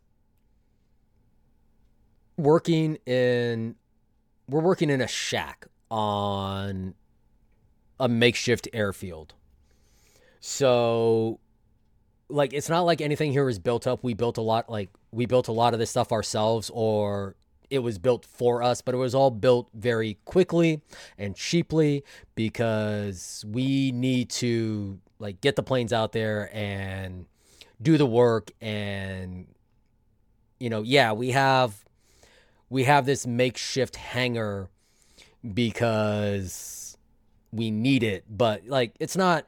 working 2.41 2.97
in 3.05 3.75
we're 4.47 4.61
working 4.61 4.89
in 4.89 5.01
a 5.01 5.07
shack 5.07 5.67
on 5.89 6.93
a 7.99 8.09
makeshift 8.09 8.67
airfield. 8.73 9.33
So 10.39 11.39
like 12.29 12.53
it's 12.53 12.69
not 12.69 12.81
like 12.81 13.01
anything 13.01 13.31
here 13.31 13.47
is 13.47 13.59
built 13.59 13.85
up. 13.87 14.03
We 14.03 14.13
built 14.13 14.37
a 14.37 14.41
lot 14.41 14.69
like 14.69 14.89
we 15.11 15.25
built 15.25 15.47
a 15.47 15.51
lot 15.51 15.73
of 15.73 15.79
this 15.79 15.89
stuff 15.89 16.11
ourselves 16.11 16.71
or 16.73 17.35
it 17.69 17.79
was 17.79 17.97
built 17.97 18.25
for 18.25 18.61
us, 18.61 18.81
but 18.81 18.93
it 18.93 18.97
was 18.97 19.15
all 19.15 19.31
built 19.31 19.69
very 19.73 20.17
quickly 20.25 20.81
and 21.17 21.35
cheaply 21.35 22.03
because 22.35 23.45
we 23.47 23.91
need 23.93 24.29
to 24.29 24.99
like 25.19 25.39
get 25.39 25.55
the 25.55 25.63
planes 25.63 25.93
out 25.93 26.11
there 26.11 26.49
and 26.53 27.25
do 27.81 27.97
the 27.97 28.05
work 28.05 28.51
and 28.59 29.47
you 30.59 30.69
know, 30.69 30.83
yeah, 30.83 31.11
we 31.11 31.31
have 31.31 31.83
we 32.71 32.85
have 32.85 33.05
this 33.05 33.27
makeshift 33.27 33.97
hangar 33.97 34.69
because 35.53 36.97
we 37.51 37.69
need 37.69 38.01
it, 38.01 38.23
but 38.29 38.65
like 38.65 38.95
it's 38.99 39.17
not 39.17 39.45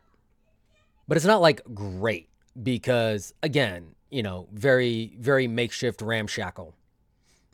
but 1.07 1.15
it's 1.15 1.25
not 1.25 1.41
like 1.41 1.61
great 1.73 2.27
because 2.61 3.33
again, 3.41 3.95
you 4.11 4.21
know, 4.21 4.49
very 4.51 5.15
very 5.17 5.47
makeshift 5.47 6.01
ramshackle. 6.01 6.75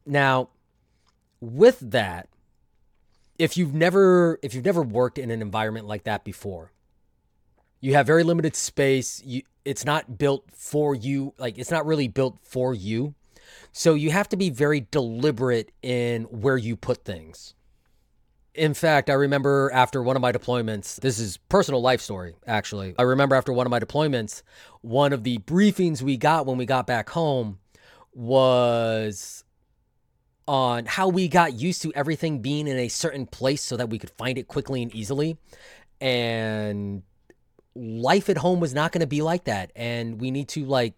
Now, 0.07 0.49
with 1.39 1.79
that, 1.91 2.29
if 3.37 3.55
you've 3.55 3.75
never 3.75 4.39
if 4.41 4.55
you've 4.55 4.65
never 4.65 4.81
worked 4.81 5.19
in 5.19 5.29
an 5.29 5.39
environment 5.39 5.85
like 5.85 6.05
that 6.05 6.23
before, 6.23 6.71
you 7.79 7.93
have 7.93 8.07
very 8.07 8.23
limited 8.23 8.55
space, 8.55 9.21
you 9.23 9.43
it's 9.63 9.85
not 9.85 10.17
built 10.17 10.45
for 10.51 10.95
you, 10.95 11.35
like 11.37 11.59
it's 11.59 11.69
not 11.69 11.85
really 11.85 12.07
built 12.07 12.39
for 12.41 12.73
you. 12.73 13.13
So 13.71 13.93
you 13.93 14.11
have 14.11 14.29
to 14.29 14.37
be 14.37 14.49
very 14.49 14.87
deliberate 14.91 15.71
in 15.81 16.23
where 16.23 16.57
you 16.57 16.75
put 16.75 17.05
things. 17.05 17.53
In 18.55 18.73
fact, 18.73 19.09
I 19.09 19.13
remember 19.13 19.71
after 19.73 20.01
one 20.01 20.15
of 20.15 20.21
my 20.21 20.31
deployments, 20.31 20.99
this 20.99 21.19
is 21.19 21.37
personal 21.37 21.81
life 21.81 22.01
story 22.01 22.35
actually. 22.47 22.95
I 22.97 23.03
remember 23.03 23.35
after 23.35 23.53
one 23.53 23.65
of 23.65 23.71
my 23.71 23.79
deployments, 23.79 24.43
one 24.81 25.13
of 25.13 25.23
the 25.23 25.37
briefings 25.39 26.01
we 26.01 26.17
got 26.17 26.45
when 26.45 26.57
we 26.57 26.65
got 26.65 26.87
back 26.87 27.09
home 27.09 27.59
was 28.13 29.43
on 30.47 30.85
how 30.85 31.07
we 31.07 31.27
got 31.27 31.53
used 31.53 31.81
to 31.83 31.93
everything 31.93 32.41
being 32.41 32.67
in 32.67 32.77
a 32.77 32.87
certain 32.87 33.27
place 33.27 33.61
so 33.61 33.77
that 33.77 33.89
we 33.89 33.99
could 33.99 34.09
find 34.09 34.37
it 34.37 34.47
quickly 34.47 34.81
and 34.81 34.93
easily. 34.95 35.37
And 36.01 37.03
life 37.75 38.29
at 38.29 38.37
home 38.37 38.59
was 38.59 38.73
not 38.73 38.91
going 38.91 39.01
to 39.01 39.07
be 39.07 39.21
like 39.21 39.45
that 39.45 39.71
and 39.75 40.19
we 40.19 40.31
need 40.31 40.49
to 40.49 40.65
like 40.65 40.95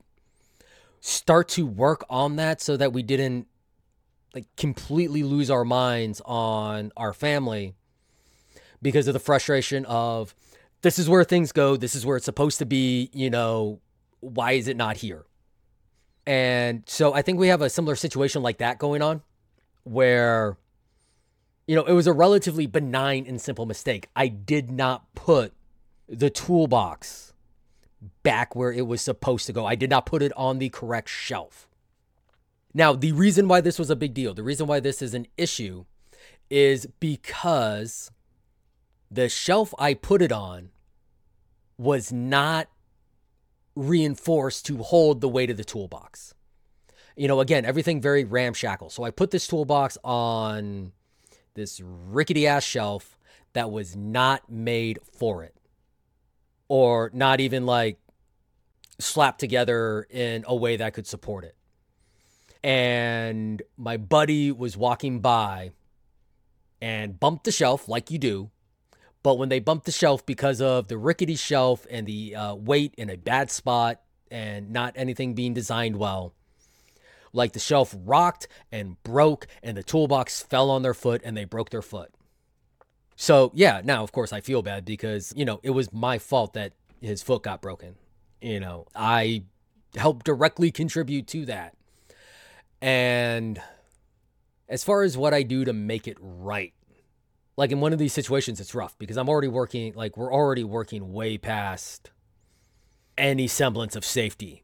start 1.02 1.50
to 1.50 1.66
work 1.66 2.04
on 2.10 2.38
that 2.38 2.62
so 2.62 2.78
that 2.78 2.94
we 2.94 3.04
didn't 3.04 3.48
like 4.34 4.46
completely 4.56 5.24
lose 5.24 5.50
our 5.50 5.66
minds 5.66 6.22
on 6.26 6.92
our 6.96 7.12
family 7.12 7.74
because 8.82 9.08
of 9.08 9.14
the 9.14 9.20
frustration 9.20 9.86
of 9.86 10.34
this 10.82 10.98
is 10.98 11.10
where 11.10 11.24
things 11.24 11.52
go, 11.52 11.76
this 11.76 11.96
is 11.96 12.06
where 12.06 12.18
it's 12.18 12.26
supposed 12.26 12.60
to 12.60 12.66
be, 12.66 13.10
you 13.14 13.30
know, 13.30 13.82
why 14.22 14.54
is 14.54 14.68
it 14.68 14.78
not 14.78 14.98
here? 14.98 15.26
And 16.26 16.84
so 16.88 17.14
I 17.14 17.22
think 17.22 17.40
we 17.40 17.50
have 17.50 17.62
a 17.62 17.70
similar 17.70 17.96
situation 17.96 18.42
like 18.42 18.60
that 18.60 18.78
going 18.78 19.02
on 19.02 19.22
where 19.84 20.58
you 21.68 21.76
know, 21.76 21.86
it 21.86 21.94
was 21.94 22.08
a 22.08 22.14
relatively 22.14 22.68
benign 22.68 23.26
and 23.26 23.40
simple 23.40 23.66
mistake. 23.66 24.10
I 24.16 24.28
did 24.28 24.72
not 24.72 25.14
put 25.16 25.54
the 26.08 26.30
toolbox 26.30 27.31
back 28.24 28.56
where 28.56 28.72
it 28.72 28.88
was 28.88 29.02
supposed 29.02 29.46
to 29.48 29.54
go. 29.54 29.66
I 29.66 29.76
did 29.76 29.90
not 29.90 30.06
put 30.06 30.22
it 30.22 30.32
on 30.36 30.60
the 30.60 30.70
correct 30.70 31.10
shelf. 31.10 31.68
Now, 32.74 32.94
the 32.94 33.12
reason 33.12 33.48
why 33.48 33.62
this 33.62 33.78
was 33.78 33.90
a 33.90 33.96
big 33.96 34.14
deal, 34.14 34.34
the 34.34 34.44
reason 34.44 34.66
why 34.68 34.80
this 34.80 35.02
is 35.02 35.14
an 35.14 35.28
issue 35.38 35.86
is 36.50 36.88
because 37.00 38.12
the 39.10 39.30
shelf 39.30 39.74
I 39.78 39.94
put 39.94 40.22
it 40.22 40.32
on 40.32 40.70
was 41.78 42.12
not 42.12 42.68
reinforced 43.76 44.66
to 44.68 44.78
hold 44.78 45.22
the 45.22 45.30
weight 45.30 45.50
of 45.50 45.58
the 45.58 45.64
toolbox. 45.64 46.34
You 47.16 47.28
know, 47.28 47.40
again, 47.40 47.66
everything 47.66 48.02
very 48.02 48.24
ramshackle. 48.24 48.90
So 48.90 49.04
I 49.04 49.12
put 49.12 49.32
this 49.32 49.48
toolbox 49.48 49.98
on 50.04 50.94
this 51.54 51.82
rickety 51.84 52.48
ass 52.48 52.64
shelf 52.64 53.18
that 53.54 53.72
was 53.72 53.96
not 53.96 54.50
made 54.50 55.00
for 55.18 55.44
it, 55.44 55.56
or 56.72 57.12
not 57.14 57.42
even 57.42 57.66
like 57.66 58.00
slapped 59.00 59.40
together 59.40 60.08
in 60.10 60.46
a 60.48 60.56
way 60.56 60.78
that 60.78 60.94
could 60.94 61.06
support 61.06 61.44
it 61.44 61.56
and 62.64 63.62
my 63.78 63.98
buddy 63.98 64.52
was 64.52 64.78
walking 64.78 65.20
by 65.20 65.72
and 66.82 67.20
bumped 67.20 67.44
the 67.44 67.52
shelf 67.52 67.88
like 67.88 68.12
you 68.12 68.20
do. 68.20 68.52
But 69.24 69.38
when 69.38 69.50
they 69.50 69.60
bumped 69.60 69.86
the 69.86 69.92
shelf 69.92 70.26
because 70.26 70.62
of 70.62 70.88
the 70.88 70.98
rickety 70.98 71.36
shelf 71.36 71.86
and 71.90 72.08
the 72.08 72.36
uh, 72.36 72.56
weight 72.56 72.94
in 72.98 73.10
a 73.10 73.18
bad 73.18 73.52
spot 73.52 74.02
and 74.30 74.72
not 74.72 74.94
anything 74.96 75.34
being 75.34 75.54
designed 75.54 75.98
well, 75.98 76.34
like 77.34 77.54
the 77.54 77.60
shelf 77.60 77.96
rocked 78.04 78.48
and 78.72 79.02
broke 79.04 79.48
and 79.62 79.78
the 79.78 79.84
toolbox 79.84 80.42
fell 80.42 80.70
on 80.70 80.82
their 80.82 80.94
foot 80.94 81.22
and 81.24 81.38
they 81.38 81.46
broke 81.46 81.70
their 81.70 81.84
foot. 81.84 82.12
So, 83.22 83.52
yeah, 83.54 83.82
now 83.84 84.02
of 84.02 84.12
course 84.12 84.34
I 84.34 84.42
feel 84.42 84.64
bad 84.64 84.84
because, 84.84 85.32
you 85.36 85.46
know, 85.46 85.60
it 85.62 85.70
was 85.70 85.94
my 85.94 86.18
fault 86.18 86.54
that 86.54 86.74
his 87.02 87.22
foot 87.22 87.44
got 87.44 87.62
broken. 87.62 87.94
You 88.42 88.60
know, 88.60 88.88
I 88.96 89.44
helped 89.96 90.26
directly 90.26 90.72
contribute 90.72 91.28
to 91.28 91.46
that. 91.46 91.76
And 92.82 93.62
as 94.68 94.84
far 94.84 95.04
as 95.04 95.20
what 95.20 95.36
I 95.36 95.44
do 95.44 95.64
to 95.66 95.72
make 95.72 96.08
it 96.08 96.18
right, 96.20 96.74
like 97.58 97.72
in 97.72 97.80
one 97.80 97.94
of 97.94 98.00
these 98.00 98.12
situations, 98.12 98.60
it's 98.60 98.74
rough 98.74 98.98
because 98.98 99.18
I'm 99.18 99.30
already 99.30 99.50
working, 99.50 99.94
like, 99.94 100.18
we're 100.18 100.34
already 100.34 100.64
working 100.64 101.14
way 101.14 101.38
past 101.38 102.10
any 103.20 103.46
semblance 103.46 103.96
of 103.96 104.04
safety. 104.04 104.64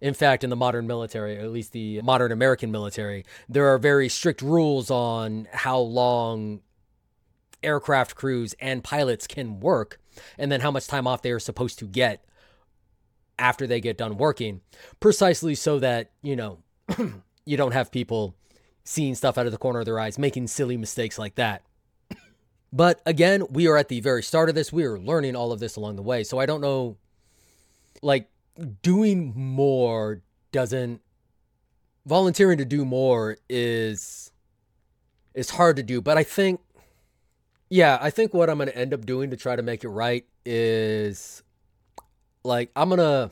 In 0.00 0.14
fact, 0.14 0.42
in 0.42 0.48
the 0.48 0.56
modern 0.56 0.86
military, 0.86 1.36
at 1.36 1.52
least 1.52 1.72
the 1.72 2.00
modern 2.00 2.32
American 2.32 2.70
military, 2.70 3.26
there 3.46 3.66
are 3.66 3.76
very 3.76 4.08
strict 4.08 4.40
rules 4.40 4.90
on 4.90 5.48
how 5.52 5.80
long 5.80 6.62
aircraft 7.62 8.14
crews 8.14 8.54
and 8.60 8.84
pilots 8.84 9.26
can 9.26 9.60
work 9.60 10.00
and 10.38 10.50
then 10.50 10.60
how 10.60 10.70
much 10.70 10.86
time 10.86 11.06
off 11.06 11.22
they 11.22 11.30
are 11.30 11.38
supposed 11.38 11.78
to 11.78 11.84
get 11.86 12.24
after 13.38 13.66
they 13.66 13.80
get 13.80 13.96
done 13.96 14.18
working, 14.18 14.60
precisely 15.00 15.54
so 15.54 15.78
that, 15.78 16.10
you 16.22 16.36
know, 16.36 16.58
you 17.46 17.56
don't 17.56 17.72
have 17.72 17.90
people 17.90 18.34
seeing 18.84 19.14
stuff 19.14 19.38
out 19.38 19.46
of 19.46 19.52
the 19.52 19.58
corner 19.58 19.80
of 19.80 19.86
their 19.86 19.98
eyes, 19.98 20.18
making 20.18 20.46
silly 20.46 20.76
mistakes 20.76 21.18
like 21.18 21.36
that. 21.36 21.62
But 22.72 23.00
again, 23.04 23.44
we 23.50 23.66
are 23.66 23.76
at 23.76 23.88
the 23.88 24.00
very 24.00 24.22
start 24.22 24.48
of 24.48 24.54
this. 24.54 24.72
We 24.72 24.84
are 24.84 24.98
learning 24.98 25.34
all 25.34 25.52
of 25.52 25.58
this 25.58 25.76
along 25.76 25.96
the 25.96 26.02
way. 26.02 26.22
So 26.22 26.38
I 26.38 26.46
don't 26.46 26.60
know, 26.60 26.96
like, 28.02 28.28
doing 28.82 29.32
more 29.34 30.22
doesn't, 30.52 31.00
volunteering 32.06 32.58
to 32.58 32.64
do 32.64 32.84
more 32.84 33.38
is, 33.48 34.30
is 35.34 35.50
hard 35.50 35.76
to 35.76 35.82
do. 35.82 36.00
But 36.00 36.16
I 36.16 36.22
think, 36.22 36.60
yeah, 37.70 37.98
I 38.00 38.10
think 38.10 38.34
what 38.34 38.50
I'm 38.50 38.58
going 38.58 38.68
to 38.68 38.76
end 38.76 38.92
up 38.92 39.06
doing 39.06 39.30
to 39.30 39.36
try 39.36 39.56
to 39.56 39.62
make 39.62 39.84
it 39.84 39.88
right 39.88 40.26
is, 40.44 41.42
like, 42.44 42.70
I'm 42.76 42.90
going 42.90 42.98
to, 42.98 43.30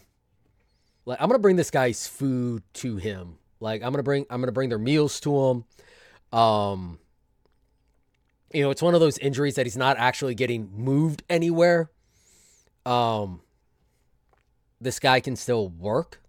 like, 1.05 1.21
I'm 1.21 1.29
going 1.29 1.39
to 1.39 1.43
bring 1.43 1.57
this 1.57 1.71
guy's 1.71 2.07
food 2.07 2.63
to 2.75 2.97
him 2.97 3.39
like 3.61 3.83
I'm 3.83 3.93
gonna 3.93 4.03
bring 4.03 4.27
I'm 4.31 4.41
gonna 4.41 4.53
bring 4.53 4.69
their 4.69 4.79
meals 4.79 5.21
to 5.21 5.47
him. 5.47 5.65
Um, 6.39 6.99
you 8.53 8.63
know, 8.63 8.71
it's 8.71 8.83
one 8.83 8.95
of 8.95 9.01
those 9.01 9.19
injuries 9.19 9.57
that 9.57 9.67
he's 9.67 9.77
not 9.77 9.97
actually 9.99 10.35
getting 10.35 10.71
moved 10.75 11.23
anywhere. 11.29 11.91
Um, 12.87 13.41
this 14.81 14.99
guy 14.99 15.21
can 15.21 15.37
still 15.37 15.69
work. 15.69 16.21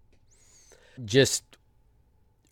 Just 1.04 1.49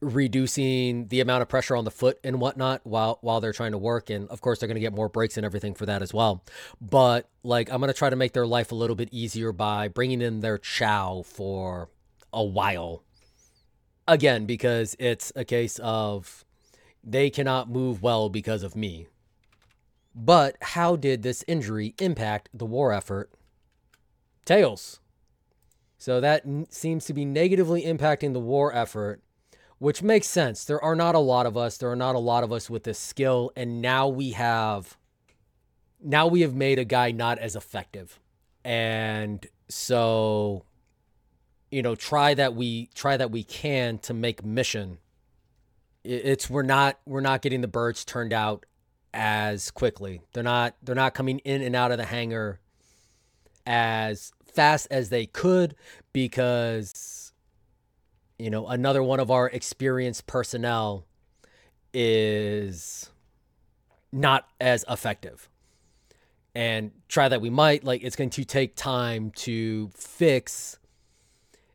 reducing 0.01 1.09
the 1.09 1.21
amount 1.21 1.43
of 1.43 1.49
pressure 1.49 1.75
on 1.75 1.85
the 1.85 1.91
foot 1.91 2.19
and 2.23 2.41
whatnot 2.41 2.81
while 2.85 3.19
while 3.21 3.41
they're 3.41 3.53
trying 3.53 3.73
to 3.73 3.79
work. 3.79 4.11
And 4.11 4.29
of 4.29 4.41
course 4.41 4.61
they're 4.61 4.69
going 4.69 4.77
to 4.77 4.81
get 4.81 4.95
more 4.95 5.09
breaks 5.09 5.37
and 5.37 5.45
everything 5.45 5.75
for 5.75 5.87
that 5.87 6.03
as 6.03 6.15
well. 6.15 6.45
But 6.81 7.29
like 7.43 7.71
i'm 7.71 7.81
going 7.81 7.89
to 7.89 7.95
try 7.95 8.11
to 8.11 8.17
make 8.17 8.33
their 8.33 8.47
life 8.47 8.73
a 8.73 8.77
little 8.77 8.97
bit 8.97 9.09
easier 9.11 9.53
by 9.53 9.89
bringing 9.89 10.23
in 10.23 10.41
their 10.41 10.59
chow 10.59 11.23
for 11.25 11.89
a 12.33 12.45
while. 12.45 13.03
Again 14.07 14.47
because 14.47 14.95
it's 14.99 15.33
a 15.35 15.45
case 15.45 15.79
of 15.81 16.45
they 17.03 17.31
cannot 17.31 17.71
move 17.71 18.03
well 18.03 18.29
because 18.29 18.63
of 18.63 18.77
me. 18.77 19.09
But 20.15 20.57
how 20.61 20.97
did 20.97 21.23
this 21.23 21.45
injury 21.47 21.95
impact 22.01 22.49
the 22.53 22.67
war 22.67 22.93
effort? 22.93 23.31
Tails. 24.45 25.01
So 25.97 26.21
that 26.21 26.45
n- 26.47 26.67
seems 26.71 27.05
to 27.07 27.13
be 27.13 27.25
negatively 27.25 27.83
impacting 27.83 28.33
the 28.33 28.41
war 28.41 28.75
effort 28.75 29.23
which 29.79 30.03
makes 30.03 30.27
sense. 30.27 30.65
There 30.65 30.83
are 30.83 30.97
not 30.97 31.15
a 31.15 31.21
lot 31.21 31.47
of 31.47 31.57
us. 31.57 31.77
There 31.77 31.91
are 31.91 31.97
not 31.97 32.15
a 32.15 32.21
lot 32.21 32.45
of 32.45 32.53
us 32.53 32.69
with 32.69 32.85
this 32.85 32.99
skill, 32.99 33.53
and 33.57 33.81
now 33.81 34.09
we 34.09 34.31
have 34.31 34.97
now 36.03 36.27
we 36.27 36.43
have 36.43 36.55
made 36.55 36.79
a 36.79 36.85
guy 36.85 37.11
not 37.11 37.39
as 37.39 37.57
effective. 37.57 38.21
And 38.65 39.47
so 39.69 40.65
you 41.71 41.83
know, 41.83 41.95
try 41.95 42.35
that 42.35 42.55
we 42.55 42.89
try 42.95 43.17
that 43.17 43.31
we 43.31 43.45
can 43.45 43.99
to 43.99 44.15
make 44.15 44.45
mission. 44.45 44.99
It's 46.05 46.49
we're 46.49 46.63
not 46.63 46.99
we're 47.07 47.21
not 47.21 47.43
getting 47.43 47.61
the 47.61 47.69
birds 47.69 48.05
turned 48.05 48.33
out 48.33 48.65
as 49.13 49.71
quickly. 49.71 50.23
They're 50.33 50.43
not 50.43 50.77
they're 50.83 50.95
not 50.95 51.15
coming 51.15 51.41
in 51.41 51.63
and 51.63 51.77
out 51.77 51.93
of 51.93 51.99
the 51.99 52.05
hangar 52.05 52.61
as 53.67 54.33
fast 54.47 54.89
as 54.91 55.11
they 55.11 55.27
could 55.27 55.75
because 56.13 56.93
you 58.39 58.51
know, 58.51 58.67
another 58.69 59.03
one 59.03 59.21
of 59.21 59.31
our 59.31 59.49
experienced 59.49 60.27
personnel 60.27 61.05
is 61.93 63.11
not 64.13 64.49
as 64.61 64.85
effective. 64.89 65.49
And 66.55 66.93
try 67.09 67.29
that 67.29 67.41
we 67.41 67.51
might, 67.51 67.85
like, 67.85 68.03
it's 68.03 68.17
going 68.17 68.31
to 68.31 68.45
take 68.45 68.75
time 68.75 69.31
to 69.37 69.91
fix 69.95 70.79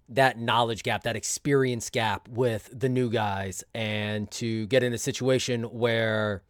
that 0.09 0.39
knowledge 0.39 0.83
gap, 0.83 1.03
that 1.03 1.15
experience 1.15 1.89
gap 1.89 2.27
with 2.27 2.69
the 2.73 2.89
new 2.89 3.09
guys, 3.09 3.63
and 3.73 4.29
to 4.31 4.67
get 4.67 4.83
in 4.83 4.93
a 4.93 4.97
situation 4.97 5.63
where, 5.63 6.43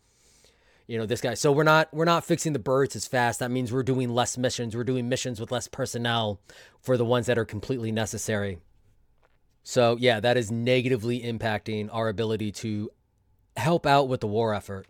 you 0.88 0.98
know, 0.98 1.06
this 1.06 1.22
guy. 1.22 1.36
So 1.36 1.52
we're 1.52 1.64
not 1.64 1.94
we're 1.94 2.06
not 2.06 2.26
fixing 2.26 2.54
the 2.54 2.60
birds 2.60 2.96
as 2.96 3.06
fast. 3.06 3.40
That 3.40 3.52
means 3.52 3.72
we're 3.72 3.84
doing 3.84 4.10
less 4.10 4.38
missions. 4.38 4.76
We're 4.76 4.84
doing 4.84 5.08
missions 5.10 5.40
with 5.40 5.52
less 5.52 5.68
personnel 5.68 6.40
for 6.82 6.98
the 6.98 7.06
ones 7.06 7.28
that 7.28 7.38
are 7.38 7.46
completely 7.46 7.92
necessary. 7.92 8.58
So, 9.64 9.98
yeah, 10.00 10.20
that 10.20 10.36
is 10.36 10.52
negatively 10.52 11.22
impacting 11.22 11.90
our 11.92 12.10
ability 12.10 12.52
to 12.52 12.92
help 13.56 13.86
out 13.86 14.10
with 14.10 14.20
the 14.20 14.28
war 14.28 14.54
effort. 14.54 14.88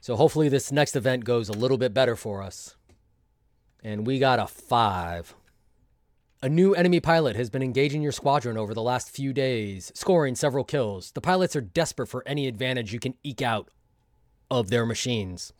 So, 0.00 0.14
hopefully, 0.16 0.48
this 0.48 0.70
next 0.70 0.94
event 0.94 1.24
goes 1.24 1.48
a 1.48 1.54
little 1.54 1.78
bit 1.78 1.94
better 1.94 2.14
for 2.14 2.42
us. 2.42 2.76
And 3.82 4.06
we 4.06 4.18
got 4.18 4.38
a 4.38 4.46
five. 4.46 5.34
A 6.42 6.48
new 6.48 6.74
enemy 6.74 7.00
pilot 7.00 7.36
has 7.36 7.50
been 7.50 7.62
engaging 7.62 8.02
your 8.02 8.12
squadron 8.12 8.58
over 8.58 8.74
the 8.74 8.82
last 8.82 9.10
few 9.10 9.32
days, 9.32 9.90
scoring 9.94 10.34
several 10.34 10.64
kills. 10.64 11.12
The 11.12 11.20
pilots 11.20 11.56
are 11.56 11.60
desperate 11.60 12.08
for 12.08 12.22
any 12.26 12.48
advantage 12.48 12.92
you 12.92 13.00
can 13.00 13.14
eke 13.22 13.42
out 13.42 13.70
of 14.50 14.68
their 14.68 14.84
machines. 14.84 15.52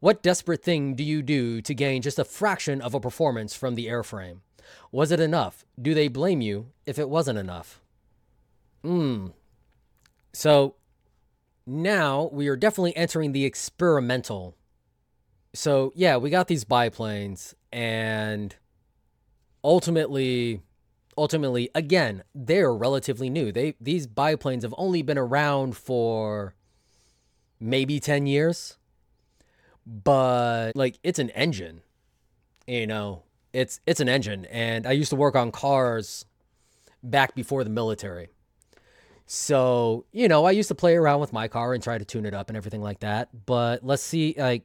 What 0.00 0.22
desperate 0.22 0.62
thing 0.62 0.94
do 0.94 1.02
you 1.02 1.22
do 1.22 1.62
to 1.62 1.74
gain 1.74 2.02
just 2.02 2.18
a 2.18 2.24
fraction 2.24 2.82
of 2.82 2.92
a 2.92 3.00
performance 3.00 3.54
from 3.54 3.76
the 3.76 3.86
airframe? 3.86 4.40
Was 4.92 5.10
it 5.10 5.20
enough? 5.20 5.64
Do 5.80 5.94
they 5.94 6.08
blame 6.08 6.40
you 6.40 6.68
if 6.86 6.98
it 6.98 7.08
wasn't 7.08 7.38
enough? 7.38 7.80
Hmm. 8.82 9.28
So 10.32 10.76
now 11.66 12.30
we 12.32 12.48
are 12.48 12.56
definitely 12.56 12.96
entering 12.96 13.32
the 13.32 13.44
experimental. 13.44 14.54
So 15.54 15.92
yeah, 15.94 16.16
we 16.16 16.30
got 16.30 16.48
these 16.48 16.64
biplanes 16.64 17.54
and 17.72 18.54
ultimately 19.64 20.62
ultimately 21.18 21.70
again, 21.74 22.22
they're 22.34 22.72
relatively 22.72 23.28
new. 23.30 23.50
They 23.50 23.74
these 23.80 24.06
biplanes 24.06 24.62
have 24.62 24.74
only 24.78 25.02
been 25.02 25.18
around 25.18 25.76
for 25.76 26.54
maybe 27.58 27.98
10 27.98 28.26
years. 28.26 28.78
But 29.86 30.72
like 30.76 30.98
it's 31.02 31.18
an 31.18 31.30
engine. 31.30 31.82
You 32.66 32.86
know, 32.86 33.22
it's 33.56 33.80
it's 33.86 34.00
an 34.00 34.08
engine, 34.08 34.44
and 34.46 34.86
I 34.86 34.92
used 34.92 35.10
to 35.10 35.16
work 35.16 35.34
on 35.34 35.50
cars 35.50 36.26
back 37.02 37.34
before 37.34 37.64
the 37.64 37.70
military. 37.70 38.28
So, 39.24 40.04
you 40.12 40.28
know, 40.28 40.44
I 40.44 40.50
used 40.50 40.68
to 40.68 40.74
play 40.74 40.94
around 40.94 41.20
with 41.20 41.32
my 41.32 41.48
car 41.48 41.72
and 41.74 41.82
try 41.82 41.98
to 41.98 42.04
tune 42.04 42.26
it 42.26 42.34
up 42.34 42.48
and 42.48 42.56
everything 42.56 42.82
like 42.82 43.00
that. 43.00 43.46
But 43.46 43.84
let's 43.84 44.02
see, 44.02 44.34
like, 44.38 44.62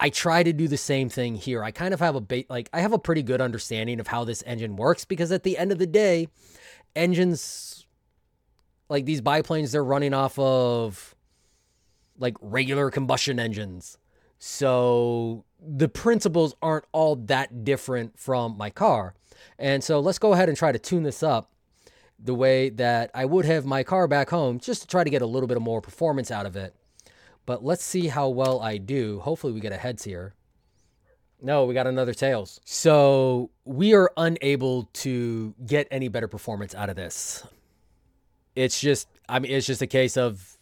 I 0.00 0.08
try 0.10 0.42
to 0.42 0.52
do 0.52 0.66
the 0.66 0.76
same 0.76 1.08
thing 1.08 1.36
here. 1.36 1.62
I 1.62 1.70
kind 1.70 1.94
of 1.94 2.00
have 2.00 2.16
a 2.16 2.20
ba- 2.20 2.44
like 2.48 2.70
I 2.72 2.80
have 2.80 2.94
a 2.94 2.98
pretty 2.98 3.22
good 3.22 3.42
understanding 3.42 4.00
of 4.00 4.06
how 4.06 4.24
this 4.24 4.42
engine 4.46 4.76
works 4.76 5.04
because 5.04 5.30
at 5.30 5.42
the 5.42 5.58
end 5.58 5.70
of 5.70 5.78
the 5.78 5.86
day, 5.86 6.28
engines 6.96 7.86
like 8.88 9.04
these 9.04 9.20
biplanes 9.20 9.72
they're 9.72 9.84
running 9.84 10.14
off 10.14 10.38
of 10.38 11.14
like 12.18 12.36
regular 12.40 12.90
combustion 12.90 13.38
engines. 13.38 13.98
So 14.38 15.44
the 15.66 15.88
principles 15.88 16.54
aren't 16.60 16.84
all 16.92 17.16
that 17.16 17.64
different 17.64 18.18
from 18.18 18.56
my 18.56 18.70
car. 18.70 19.14
And 19.58 19.82
so 19.82 20.00
let's 20.00 20.18
go 20.18 20.32
ahead 20.32 20.48
and 20.48 20.56
try 20.58 20.72
to 20.72 20.78
tune 20.78 21.02
this 21.02 21.22
up 21.22 21.50
the 22.18 22.34
way 22.34 22.70
that 22.70 23.10
I 23.14 23.24
would 23.24 23.44
have 23.44 23.64
my 23.64 23.82
car 23.82 24.06
back 24.08 24.30
home 24.30 24.58
just 24.58 24.82
to 24.82 24.88
try 24.88 25.04
to 25.04 25.10
get 25.10 25.22
a 25.22 25.26
little 25.26 25.46
bit 25.46 25.60
more 25.60 25.80
performance 25.80 26.30
out 26.30 26.46
of 26.46 26.56
it. 26.56 26.74
But 27.46 27.64
let's 27.64 27.84
see 27.84 28.08
how 28.08 28.28
well 28.28 28.60
I 28.60 28.78
do. 28.78 29.20
Hopefully 29.20 29.52
we 29.52 29.60
get 29.60 29.72
a 29.72 29.76
heads 29.76 30.04
here. 30.04 30.34
No, 31.42 31.66
we 31.66 31.74
got 31.74 31.86
another 31.86 32.14
tails. 32.14 32.60
So 32.64 33.50
we 33.64 33.92
are 33.94 34.10
unable 34.16 34.88
to 34.94 35.54
get 35.66 35.86
any 35.90 36.08
better 36.08 36.28
performance 36.28 36.74
out 36.74 36.88
of 36.88 36.96
this. 36.96 37.46
It's 38.56 38.80
just, 38.80 39.08
I 39.28 39.40
mean, 39.40 39.52
it's 39.52 39.66
just 39.66 39.82
a 39.82 39.86
case 39.86 40.16
of 40.16 40.56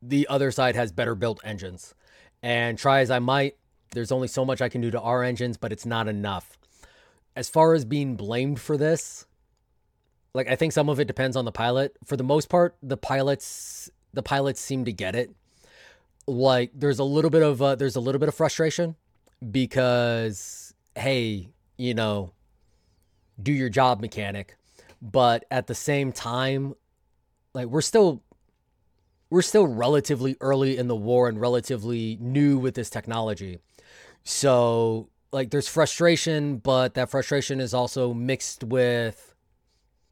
the 0.00 0.28
other 0.28 0.50
side 0.50 0.76
has 0.76 0.92
better 0.92 1.14
built 1.14 1.40
engines. 1.42 1.94
And 2.42 2.78
try 2.78 3.00
as 3.00 3.10
I 3.10 3.18
might, 3.18 3.56
there's 3.92 4.12
only 4.12 4.28
so 4.28 4.44
much 4.44 4.60
I 4.60 4.68
can 4.68 4.80
do 4.80 4.90
to 4.90 5.00
our 5.00 5.22
engines, 5.22 5.56
but 5.56 5.72
it's 5.72 5.86
not 5.86 6.08
enough. 6.08 6.58
As 7.36 7.48
far 7.48 7.74
as 7.74 7.84
being 7.84 8.16
blamed 8.16 8.60
for 8.60 8.76
this, 8.76 9.26
like 10.34 10.48
I 10.48 10.56
think 10.56 10.72
some 10.72 10.88
of 10.88 10.98
it 11.00 11.06
depends 11.06 11.36
on 11.36 11.44
the 11.44 11.52
pilot. 11.52 11.96
For 12.04 12.16
the 12.16 12.24
most 12.24 12.48
part, 12.48 12.76
the 12.82 12.96
pilots 12.96 13.90
the 14.12 14.22
pilots 14.22 14.60
seem 14.60 14.84
to 14.84 14.92
get 14.92 15.14
it. 15.14 15.30
Like 16.26 16.70
there's 16.74 16.98
a 16.98 17.04
little 17.04 17.30
bit 17.30 17.42
of 17.42 17.62
uh, 17.62 17.74
there's 17.74 17.96
a 17.96 18.00
little 18.00 18.18
bit 18.18 18.28
of 18.28 18.34
frustration 18.34 18.96
because 19.50 20.74
hey, 20.94 21.50
you 21.76 21.94
know, 21.94 22.32
do 23.42 23.52
your 23.52 23.68
job 23.68 24.00
mechanic. 24.00 24.56
But 25.00 25.44
at 25.50 25.66
the 25.66 25.74
same 25.74 26.12
time, 26.12 26.74
like 27.54 27.66
we're 27.66 27.80
still 27.80 28.22
we're 29.30 29.42
still 29.42 29.66
relatively 29.66 30.36
early 30.40 30.76
in 30.76 30.88
the 30.88 30.96
war 30.96 31.28
and 31.28 31.40
relatively 31.40 32.18
new 32.20 32.58
with 32.58 32.74
this 32.74 32.90
technology. 32.90 33.60
So, 34.24 35.08
like, 35.32 35.50
there's 35.50 35.68
frustration, 35.68 36.58
but 36.58 36.94
that 36.94 37.10
frustration 37.10 37.60
is 37.60 37.74
also 37.74 38.14
mixed 38.14 38.64
with 38.64 39.34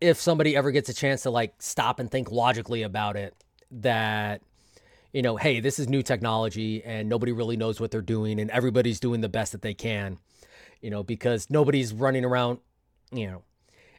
if 0.01 0.18
somebody 0.18 0.57
ever 0.57 0.70
gets 0.70 0.88
a 0.88 0.94
chance 0.94 1.23
to 1.23 1.31
like 1.31 1.55
stop 1.59 2.01
and 2.01 2.11
think 2.11 2.31
logically 2.31 2.83
about 2.83 3.16
it, 3.16 3.35
that, 3.70 4.40
you 5.12 5.23
know, 5.23 5.37
hey, 5.37 5.61
this 5.61 5.79
is 5.79 5.88
new 5.88 6.03
technology 6.03 6.83
and 6.85 7.09
nobody 7.09 7.33
really 7.33 7.57
knows 7.57 7.81
what 7.81 7.90
they're 7.90 8.01
doing 8.01 8.40
and 8.40 8.51
everybody's 8.51 8.99
doing 8.99 9.20
the 9.20 9.29
best 9.29 9.53
that 9.53 9.62
they 9.62 9.75
can, 9.75 10.18
you 10.81 10.90
know, 10.90 11.03
because 11.03 11.51
nobody's 11.51 11.92
running 11.92 12.25
around, 12.25 12.59
you 13.12 13.27
know. 13.27 13.42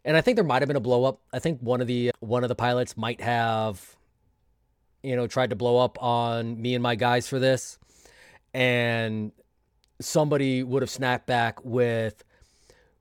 And 0.04 0.18
I 0.18 0.22
think 0.22 0.36
there 0.36 0.44
might 0.44 0.64
have 0.64 0.68
been 0.68 0.78
a 0.78 0.82
blow 0.82 1.06
up. 1.06 1.22
I 1.32 1.38
think 1.38 1.60
one 1.62 1.80
of 1.80 1.86
the 1.86 2.12
one 2.22 2.44
of 2.44 2.50
the 2.50 2.56
pilots 2.56 2.98
might 2.98 3.22
have 3.22 3.96
you 5.04 5.16
know 5.16 5.28
tried 5.28 5.52
to 5.52 5.56
blow 5.56 5.78
up 5.78 6.02
on 6.02 6.60
me 6.62 6.74
and 6.74 6.84
my 6.84 6.96
guys 6.96 7.28
for 7.28 7.40
this 7.40 7.78
and 8.54 9.32
somebody 10.02 10.64
would 10.64 10.82
have 10.82 10.90
snapped 10.90 11.28
back 11.28 11.64
with, 11.64 12.24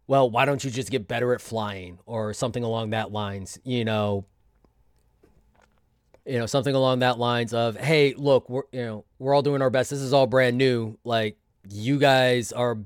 well, 0.06 0.30
why 0.30 0.44
don't 0.44 0.62
you 0.64 0.70
just 0.70 0.90
get 0.90 1.08
better 1.08 1.32
at 1.34 1.40
flying 1.40 1.98
or 2.06 2.32
something 2.32 2.64
along 2.64 2.90
that 2.90 3.12
lines, 3.12 3.58
you 3.64 3.84
know, 3.84 4.24
you 6.26 6.38
know, 6.38 6.46
something 6.46 6.74
along 6.74 6.98
that 7.00 7.18
lines 7.18 7.54
of, 7.54 7.76
hey, 7.76 8.14
look, 8.14 8.48
we're, 8.48 8.62
you 8.72 8.84
know, 8.84 9.04
we're 9.18 9.34
all 9.34 9.42
doing 9.42 9.62
our 9.62 9.70
best. 9.70 9.90
This 9.90 10.00
is 10.00 10.12
all 10.12 10.26
brand 10.26 10.56
new. 10.58 10.98
Like 11.02 11.36
you 11.68 11.98
guys 11.98 12.52
are 12.52 12.78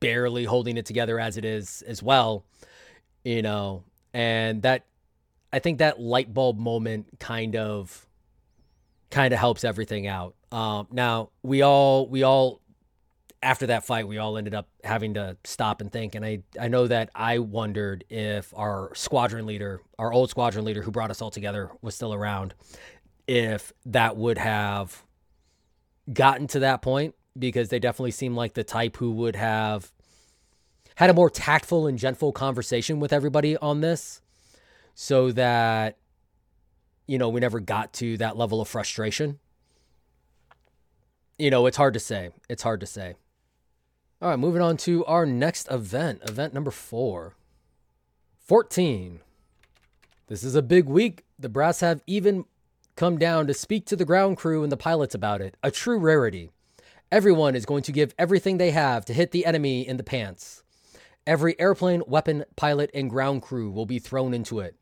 barely 0.00 0.44
holding 0.44 0.76
it 0.76 0.86
together 0.86 1.18
as 1.18 1.36
it 1.36 1.44
is 1.44 1.82
as 1.82 2.02
well, 2.02 2.44
you 3.24 3.42
know, 3.42 3.84
and 4.14 4.62
that, 4.62 4.86
I 5.52 5.58
think 5.58 5.78
that 5.78 6.00
light 6.00 6.32
bulb 6.32 6.58
moment 6.58 7.18
kind 7.18 7.56
of, 7.56 8.06
kind 9.10 9.34
of 9.34 9.40
helps 9.40 9.64
everything 9.64 10.06
out. 10.06 10.34
Um, 10.50 10.86
now 10.90 11.30
we 11.42 11.60
all, 11.60 12.08
we 12.08 12.22
all 12.22 12.61
after 13.42 13.66
that 13.66 13.84
fight, 13.84 14.06
we 14.06 14.18
all 14.18 14.36
ended 14.38 14.54
up 14.54 14.68
having 14.84 15.14
to 15.14 15.36
stop 15.44 15.80
and 15.80 15.90
think. 15.90 16.14
And 16.14 16.24
I, 16.24 16.42
I 16.60 16.68
know 16.68 16.86
that 16.86 17.10
I 17.14 17.38
wondered 17.38 18.04
if 18.08 18.52
our 18.56 18.92
squadron 18.94 19.46
leader, 19.46 19.80
our 19.98 20.12
old 20.12 20.30
squadron 20.30 20.64
leader 20.64 20.82
who 20.82 20.92
brought 20.92 21.10
us 21.10 21.20
all 21.20 21.30
together, 21.30 21.70
was 21.82 21.94
still 21.94 22.14
around, 22.14 22.54
if 23.26 23.72
that 23.86 24.16
would 24.16 24.38
have 24.38 25.02
gotten 26.12 26.46
to 26.48 26.60
that 26.60 26.82
point, 26.82 27.14
because 27.36 27.68
they 27.68 27.78
definitely 27.78 28.12
seem 28.12 28.36
like 28.36 28.54
the 28.54 28.64
type 28.64 28.96
who 28.98 29.10
would 29.10 29.36
have 29.36 29.92
had 30.94 31.10
a 31.10 31.14
more 31.14 31.30
tactful 31.30 31.86
and 31.86 31.98
gentle 31.98 32.32
conversation 32.32 33.00
with 33.00 33.12
everybody 33.12 33.56
on 33.56 33.80
this 33.80 34.20
so 34.94 35.32
that, 35.32 35.96
you 37.06 37.18
know, 37.18 37.28
we 37.28 37.40
never 37.40 37.58
got 37.58 37.92
to 37.94 38.16
that 38.18 38.36
level 38.36 38.60
of 38.60 38.68
frustration. 38.68 39.38
You 41.38 41.50
know, 41.50 41.66
it's 41.66 41.76
hard 41.76 41.94
to 41.94 42.00
say. 42.00 42.30
It's 42.48 42.62
hard 42.62 42.80
to 42.80 42.86
say. 42.86 43.14
All 44.22 44.28
right, 44.28 44.38
moving 44.38 44.62
on 44.62 44.76
to 44.76 45.04
our 45.06 45.26
next 45.26 45.68
event, 45.68 46.20
event 46.22 46.54
number 46.54 46.70
four 46.70 47.34
14. 48.38 49.18
This 50.28 50.44
is 50.44 50.54
a 50.54 50.62
big 50.62 50.84
week. 50.84 51.24
The 51.40 51.48
brass 51.48 51.80
have 51.80 52.02
even 52.06 52.44
come 52.94 53.18
down 53.18 53.48
to 53.48 53.54
speak 53.54 53.84
to 53.86 53.96
the 53.96 54.04
ground 54.04 54.36
crew 54.36 54.62
and 54.62 54.70
the 54.70 54.76
pilots 54.76 55.16
about 55.16 55.40
it. 55.40 55.56
A 55.64 55.72
true 55.72 55.98
rarity. 55.98 56.50
Everyone 57.10 57.56
is 57.56 57.66
going 57.66 57.82
to 57.82 57.90
give 57.90 58.14
everything 58.16 58.58
they 58.58 58.70
have 58.70 59.04
to 59.06 59.12
hit 59.12 59.32
the 59.32 59.44
enemy 59.44 59.84
in 59.88 59.96
the 59.96 60.04
pants. 60.04 60.62
Every 61.26 61.58
airplane, 61.58 62.04
weapon, 62.06 62.44
pilot, 62.54 62.92
and 62.94 63.10
ground 63.10 63.42
crew 63.42 63.72
will 63.72 63.86
be 63.86 63.98
thrown 63.98 64.34
into 64.34 64.60
it. 64.60 64.76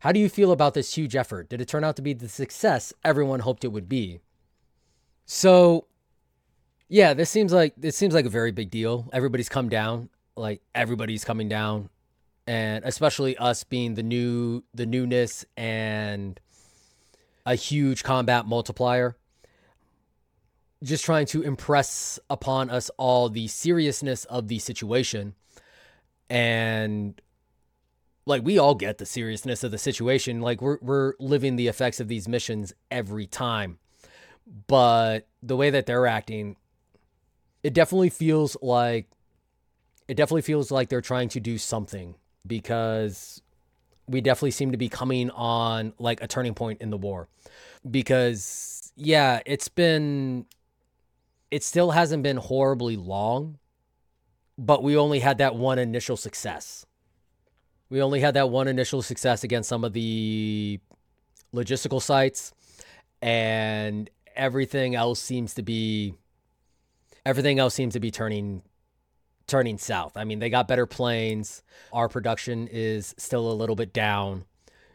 How 0.00 0.10
do 0.10 0.18
you 0.18 0.28
feel 0.28 0.50
about 0.50 0.74
this 0.74 0.94
huge 0.94 1.14
effort? 1.14 1.48
Did 1.48 1.60
it 1.60 1.68
turn 1.68 1.84
out 1.84 1.94
to 1.94 2.02
be 2.02 2.12
the 2.12 2.28
success 2.28 2.92
everyone 3.04 3.38
hoped 3.38 3.62
it 3.62 3.70
would 3.70 3.88
be? 3.88 4.18
So, 5.26 5.86
yeah, 6.88 7.14
this 7.14 7.30
seems 7.30 7.52
like 7.52 7.74
this 7.76 7.96
seems 7.96 8.14
like 8.14 8.26
a 8.26 8.30
very 8.30 8.52
big 8.52 8.70
deal. 8.70 9.08
Everybody's 9.12 9.48
come 9.48 9.68
down, 9.68 10.10
like 10.36 10.62
everybody's 10.74 11.24
coming 11.24 11.48
down, 11.48 11.88
and 12.46 12.84
especially 12.84 13.36
us 13.36 13.64
being 13.64 13.94
the 13.94 14.02
new 14.02 14.62
the 14.74 14.86
newness 14.86 15.44
and 15.56 16.38
a 17.46 17.54
huge 17.54 18.02
combat 18.02 18.46
multiplier. 18.46 19.16
Just 20.82 21.04
trying 21.04 21.26
to 21.26 21.42
impress 21.42 22.18
upon 22.28 22.68
us 22.68 22.90
all 22.98 23.30
the 23.30 23.48
seriousness 23.48 24.26
of 24.26 24.48
the 24.48 24.58
situation. 24.58 25.34
And 26.28 27.20
like 28.26 28.44
we 28.44 28.58
all 28.58 28.74
get 28.74 28.98
the 28.98 29.06
seriousness 29.06 29.64
of 29.64 29.70
the 29.70 29.78
situation. 29.78 30.42
Like 30.42 30.60
we're 30.60 30.78
we're 30.82 31.14
living 31.18 31.56
the 31.56 31.68
effects 31.68 32.00
of 32.00 32.08
these 32.08 32.28
missions 32.28 32.74
every 32.90 33.26
time. 33.26 33.78
But 34.66 35.26
the 35.42 35.56
way 35.56 35.70
that 35.70 35.86
they're 35.86 36.06
acting, 36.06 36.56
it 37.64 37.72
definitely 37.72 38.10
feels 38.10 38.56
like 38.62 39.08
it 40.06 40.16
definitely 40.16 40.42
feels 40.42 40.70
like 40.70 40.90
they're 40.90 41.00
trying 41.00 41.30
to 41.30 41.40
do 41.40 41.56
something 41.56 42.14
because 42.46 43.40
we 44.06 44.20
definitely 44.20 44.50
seem 44.50 44.70
to 44.70 44.76
be 44.76 44.90
coming 44.90 45.30
on 45.30 45.94
like 45.98 46.22
a 46.22 46.28
turning 46.28 46.54
point 46.54 46.82
in 46.82 46.90
the 46.90 46.98
war. 46.98 47.26
Because 47.90 48.92
yeah 48.96 49.40
it's 49.44 49.66
been 49.66 50.46
it 51.50 51.64
still 51.64 51.90
hasn't 51.90 52.22
been 52.22 52.36
horribly 52.36 52.96
long 52.96 53.58
but 54.56 54.84
we 54.84 54.96
only 54.96 55.18
had 55.18 55.38
that 55.38 55.56
one 55.56 55.80
initial 55.80 56.16
success. 56.16 56.86
We 57.90 58.00
only 58.00 58.20
had 58.20 58.34
that 58.34 58.50
one 58.50 58.68
initial 58.68 59.02
success 59.02 59.42
against 59.42 59.68
some 59.68 59.82
of 59.82 59.92
the 59.94 60.78
logistical 61.52 62.00
sites 62.00 62.52
and 63.20 64.08
everything 64.36 64.94
else 64.94 65.18
seems 65.20 65.54
to 65.54 65.62
be 65.62 66.14
everything 67.26 67.58
else 67.58 67.74
seems 67.74 67.94
to 67.94 68.00
be 68.00 68.10
turning 68.10 68.62
turning 69.46 69.76
south. 69.78 70.16
I 70.16 70.24
mean, 70.24 70.38
they 70.38 70.48
got 70.48 70.68
better 70.68 70.86
planes. 70.86 71.62
Our 71.92 72.08
production 72.08 72.68
is 72.68 73.14
still 73.18 73.50
a 73.50 73.52
little 73.52 73.76
bit 73.76 73.92
down. 73.92 74.44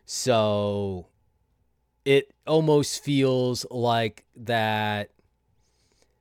So 0.06 1.08
it 2.04 2.34
almost 2.48 3.04
feels 3.04 3.66
like 3.70 4.26
that, 4.38 5.12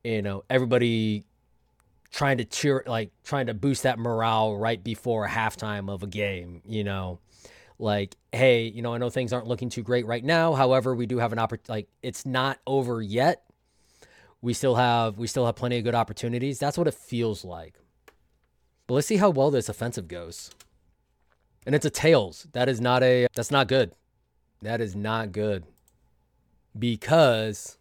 you 0.03 0.21
know, 0.21 0.43
everybody 0.49 1.25
trying 2.11 2.37
to 2.37 2.45
cheer, 2.45 2.83
like 2.85 3.11
trying 3.23 3.47
to 3.47 3.53
boost 3.55 3.83
that 3.83 3.97
morale 3.97 4.57
right 4.57 4.83
before 4.83 5.27
halftime 5.27 5.89
of 5.89 6.03
a 6.03 6.07
game, 6.07 6.61
you 6.67 6.83
know, 6.83 7.19
like, 7.79 8.15
hey, 8.31 8.65
you 8.65 8.81
know, 8.81 8.93
I 8.93 8.99
know 8.99 9.09
things 9.09 9.33
aren't 9.33 9.47
looking 9.47 9.69
too 9.69 9.83
great 9.83 10.05
right 10.05 10.23
now. 10.23 10.53
However, 10.53 10.93
we 10.93 11.07
do 11.07 11.17
have 11.17 11.33
an 11.33 11.39
opportunity, 11.39 11.71
like, 11.71 11.87
it's 12.03 12.25
not 12.25 12.59
over 12.67 13.01
yet. 13.01 13.43
We 14.41 14.53
still 14.53 14.75
have, 14.75 15.17
we 15.17 15.27
still 15.27 15.45
have 15.45 15.55
plenty 15.55 15.77
of 15.77 15.83
good 15.83 15.95
opportunities. 15.95 16.59
That's 16.59 16.77
what 16.77 16.87
it 16.87 16.93
feels 16.93 17.43
like. 17.43 17.75
But 18.87 18.95
let's 18.95 19.07
see 19.07 19.17
how 19.17 19.29
well 19.29 19.51
this 19.51 19.69
offensive 19.69 20.07
goes. 20.07 20.49
And 21.65 21.75
it's 21.75 21.85
a 21.85 21.91
tails. 21.91 22.47
That 22.53 22.67
is 22.67 22.81
not 22.81 23.03
a 23.03 23.27
that's 23.35 23.51
not 23.51 23.67
good. 23.67 23.91
That 24.63 24.81
is 24.81 24.95
not 24.95 25.31
good. 25.31 25.63
Because 26.77 27.77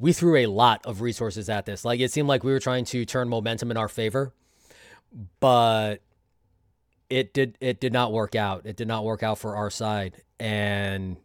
we 0.00 0.12
threw 0.12 0.36
a 0.36 0.46
lot 0.46 0.84
of 0.84 1.00
resources 1.00 1.48
at 1.48 1.66
this. 1.66 1.84
Like 1.84 2.00
it 2.00 2.10
seemed 2.10 2.26
like 2.26 2.42
we 2.42 2.50
were 2.50 2.58
trying 2.58 2.84
to 2.86 3.04
turn 3.04 3.28
momentum 3.28 3.70
in 3.70 3.76
our 3.76 3.86
favor, 3.86 4.32
but 5.38 5.98
it 7.08 7.32
did 7.32 7.56
it 7.60 7.80
did 7.80 7.92
not 7.92 8.12
work 8.12 8.34
out. 8.34 8.66
It 8.66 8.76
did 8.76 8.88
not 8.88 9.04
work 9.04 9.22
out 9.22 9.38
for 9.38 9.54
our 9.54 9.70
side. 9.70 10.22
And 10.40 11.18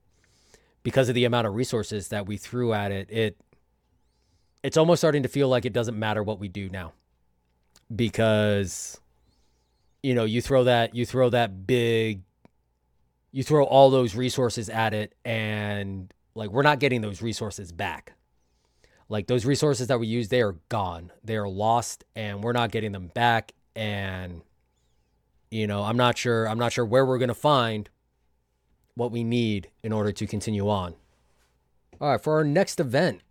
because 0.84 1.10
of 1.10 1.16
the 1.16 1.26
amount 1.26 1.48
of 1.48 1.56
resources 1.56 2.10
that 2.10 2.28
we 2.28 2.38
threw 2.38 2.74
at 2.74 2.92
it, 2.92 3.10
it 3.10 3.38
it's 4.66 4.78
almost 4.78 5.00
starting 5.00 5.22
to 5.22 5.30
feel 5.30 5.48
like 5.48 5.64
it 5.66 5.74
doesn't 5.74 5.98
matter 5.98 6.24
what 6.24 6.40
we 6.40 6.48
do 6.48 6.70
now 6.70 6.92
because 7.96 9.00
you 10.02 10.16
know 10.16 10.24
you 10.24 10.42
throw 10.42 10.64
that 10.64 10.96
you 10.96 11.06
throw 11.06 11.30
that 11.30 11.68
big 11.68 12.24
you 13.32 13.44
throw 13.44 13.64
all 13.64 13.92
those 13.92 14.16
resources 14.16 14.68
at 14.70 14.94
it 14.94 15.14
and 15.24 16.12
like 16.34 16.50
we're 16.50 16.64
not 16.64 16.80
getting 16.80 17.02
those 17.02 17.22
resources 17.22 17.72
back. 17.72 18.14
Like 19.08 19.28
those 19.28 19.46
resources 19.46 19.88
that 19.88 20.00
we 20.00 20.08
use 20.08 20.30
they 20.30 20.42
are 20.42 20.56
gone. 20.70 21.12
They 21.24 21.38
are 21.38 21.48
lost 21.48 22.04
and 22.16 22.44
we're 22.44 22.54
not 22.54 22.72
getting 22.72 22.92
them 22.92 23.08
back. 23.14 23.54
And 23.76 24.42
you 25.52 25.68
know 25.68 25.84
i'm 25.84 25.96
not 25.96 26.18
sure 26.18 26.50
i'm 26.50 26.58
not 26.58 26.74
sure 26.74 26.84
where 26.84 27.06
we're 27.06 27.20
going 27.20 27.28
to 27.28 27.36
find 27.36 27.88
what 28.96 29.12
we 29.12 29.24
need 29.24 29.70
in 29.84 29.94
order 29.94 30.12
to 30.12 30.26
continue 30.26 30.68
on. 30.68 30.96
All 32.02 32.10
right 32.10 32.22
for 32.22 32.38
our 32.38 32.44
next 32.44 32.80
event 32.80 33.22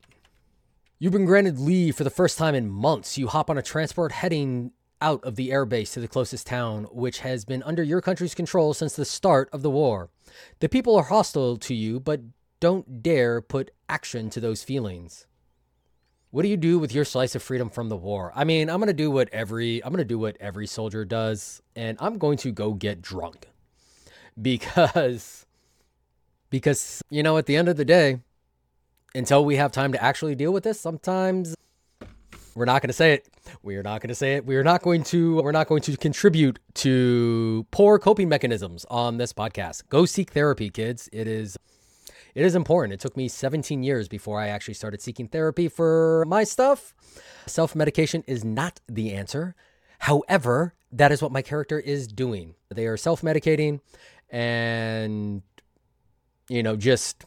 You've 0.99 1.13
been 1.13 1.27
granted 1.27 1.59
leave 1.59 1.97
for 1.97 2.05
the 2.05 2.11
first 2.11 2.39
time 2.39 2.55
in 2.55 2.71
months. 2.71 3.19
You 3.19 3.27
hop 3.27 3.51
on 3.51 3.59
a 3.59 3.63
transport 3.63 4.13
heading 4.13 4.71
out 5.01 5.23
of 5.25 5.35
the 5.35 5.51
airbase 5.51 5.93
to 5.93 6.01
the 6.01 6.07
closest 6.07 6.47
town, 6.47 6.85
which 6.85 7.19
has 7.19 7.45
been 7.45 7.65
under 7.65 7.83
your 7.83 8.01
country's 8.01 8.35
control 8.35 8.75
since 8.75 8.95
the 8.95 9.05
start 9.05 9.49
of 9.53 9.63
the 9.63 9.71
war. 9.71 10.11
The 10.61 10.69
people 10.69 10.95
are 10.97 11.03
hostile 11.03 11.57
to 11.59 11.75
you, 11.75 11.99
but 11.99 12.21
don't 12.61 13.03
dare 13.03 13.43
put 13.43 13.73
action 13.89 14.31
to 14.31 14.41
those 14.41 14.63
feelings. 14.63 15.27
What 16.31 16.43
do 16.43 16.49
you 16.49 16.57
do 16.57 16.79
with 16.79 16.95
your 16.95 17.05
slice 17.05 17.35
of 17.35 17.43
freedom 17.43 17.71
from 17.71 17.89
the 17.89 17.97
war? 17.97 18.33
I 18.35 18.45
mean, 18.45 18.71
I'm 18.71 18.81
to 18.81 18.93
do 18.93 19.11
what 19.11 19.29
every 19.33 19.85
I'm 19.85 19.95
to 19.97 20.05
do 20.05 20.19
what 20.19 20.37
every 20.41 20.67
soldier 20.69 21.05
does, 21.05 21.61
and 21.75 21.99
I'm 22.01 22.19
going 22.19 22.39
to 22.39 22.53
go 22.53 22.73
get 22.73 23.03
drunk. 23.03 23.49
Because 24.41 25.47
because 26.51 27.03
you 27.09 27.23
know, 27.23 27.37
at 27.39 27.47
the 27.47 27.57
end 27.57 27.69
of 27.69 27.77
the 27.77 27.85
day, 27.85 28.19
until 29.15 29.45
we 29.45 29.57
have 29.57 29.73
time 29.73 29.93
to 29.93 30.03
actually 30.03 30.35
deal 30.35 30.53
with 30.53 30.65
this, 30.65 30.81
sometimes 30.81 31.55
we're 32.55 32.65
not 32.65 32.83
going 32.83 32.89
to 32.89 32.95
say 32.95 33.15
it. 33.15 33.29
We 33.63 33.77
are 33.77 33.83
not 33.83 34.01
going 34.01 34.09
to 34.09 34.15
say 34.15 34.35
it. 34.35 34.47
We 34.47 34.57
are 34.57 34.65
not 34.65 34.83
going 34.83 35.03
to 35.05 35.43
we're 35.43 35.53
not 35.53 35.67
going 35.67 35.83
to 35.83 35.97
contribute 35.97 36.59
to 36.75 37.67
poor 37.71 37.99
coping 37.99 38.29
mechanisms 38.29 38.87
on 38.91 39.19
this 39.19 39.33
podcast. 39.33 39.89
Go 39.89 40.05
seek 40.05 40.31
therapy, 40.31 40.71
kids. 40.71 41.09
It 41.13 41.27
is 41.27 41.57
it 42.35 42.45
is 42.45 42.55
important. 42.55 42.95
It 42.95 43.01
took 43.01 43.17
me 43.17 43.29
17 43.29 43.83
years 43.83 44.09
before 44.09 44.41
I 44.41 44.49
actually 44.49 44.75
started 44.75 45.01
seeking 45.01 45.29
therapy 45.29 45.69
for 45.69 46.25
my 46.27 46.43
stuff. 46.45 46.95
Self-medication 47.47 48.25
is 48.27 48.45
not 48.45 48.81
the 48.89 49.13
answer. 49.13 49.55
However, 50.01 50.75
that 50.91 51.13
is 51.13 51.23
what 51.23 51.33
my 51.33 51.43
character 51.43 51.79
is 51.79 52.09
doing. 52.09 52.55
They 52.75 52.87
are 52.87 52.97
self-medicating 52.97 53.81
and 54.31 55.43
you 56.49 56.63
know, 56.63 56.77
just 56.77 57.25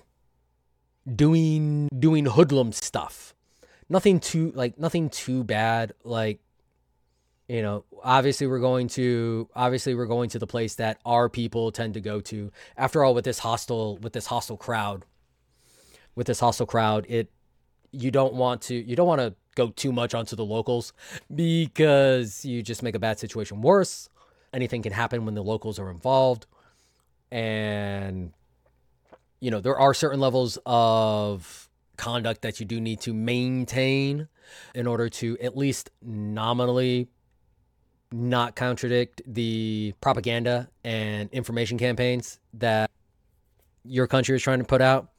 doing 1.16 1.88
doing 1.98 2.26
hoodlum 2.26 2.72
stuff. 2.72 3.34
Nothing 3.90 4.20
too 4.20 4.52
like 4.56 4.78
nothing 4.78 5.10
too 5.10 5.44
bad. 5.44 5.94
Like 6.04 6.40
you 7.48 7.62
know, 7.62 7.86
obviously 8.04 8.46
we're 8.48 8.60
going 8.60 8.88
to 8.90 9.50
obviously 9.56 9.96
we're 9.96 10.06
going 10.06 10.30
to 10.32 10.40
the 10.40 10.48
place 10.48 10.76
that 10.76 11.00
our 11.06 11.30
people 11.30 11.72
tend 11.72 11.94
to 11.94 12.02
go 12.02 12.20
to. 12.22 12.52
After 12.76 13.04
all, 13.04 13.14
with 13.14 13.26
this 13.26 13.40
hostile 13.40 13.98
with 13.98 14.14
this 14.14 14.26
hostile 14.26 14.58
crowd, 14.58 15.06
with 16.16 16.28
this 16.28 16.40
hostile 16.40 16.66
crowd, 16.66 17.06
it 17.08 17.30
you 17.92 18.12
don't 18.12 18.34
want 18.34 18.62
to 18.64 18.76
you 18.76 18.96
don't 18.96 19.08
want 19.08 19.22
to 19.22 19.34
go 19.56 19.70
too 19.70 19.92
much 19.92 20.14
onto 20.14 20.36
the 20.36 20.46
locals 20.46 20.94
because 21.34 22.46
you 22.46 22.62
just 22.62 22.84
make 22.84 22.96
a 22.96 23.00
bad 23.00 23.18
situation 23.18 23.62
worse. 23.62 24.10
Anything 24.54 24.82
can 24.82 24.94
happen 24.94 25.26
when 25.26 25.34
the 25.34 25.44
locals 25.44 25.80
are 25.80 25.90
involved. 25.90 26.46
And 27.32 28.34
you 29.40 29.52
know, 29.52 29.60
there 29.60 29.78
are 29.78 29.94
certain 29.94 30.20
levels 30.20 30.58
of 30.66 31.70
conduct 31.98 32.42
that 32.44 32.60
you 32.60 32.66
do 32.66 32.80
need 32.80 33.02
to 33.02 33.14
maintain 33.14 34.28
in 34.74 34.88
order 34.88 35.10
to 35.10 35.38
at 35.42 35.58
least 35.58 35.90
nominally 36.02 37.10
not 38.12 38.56
contradict 38.56 39.22
the 39.26 39.94
propaganda 40.00 40.70
and 40.84 41.30
information 41.32 41.78
campaigns 41.78 42.40
that 42.54 42.90
your 43.84 44.08
country 44.08 44.36
is 44.36 44.42
trying 44.42 44.60
to 44.60 44.66
put 44.66 44.82
out. 44.82 45.10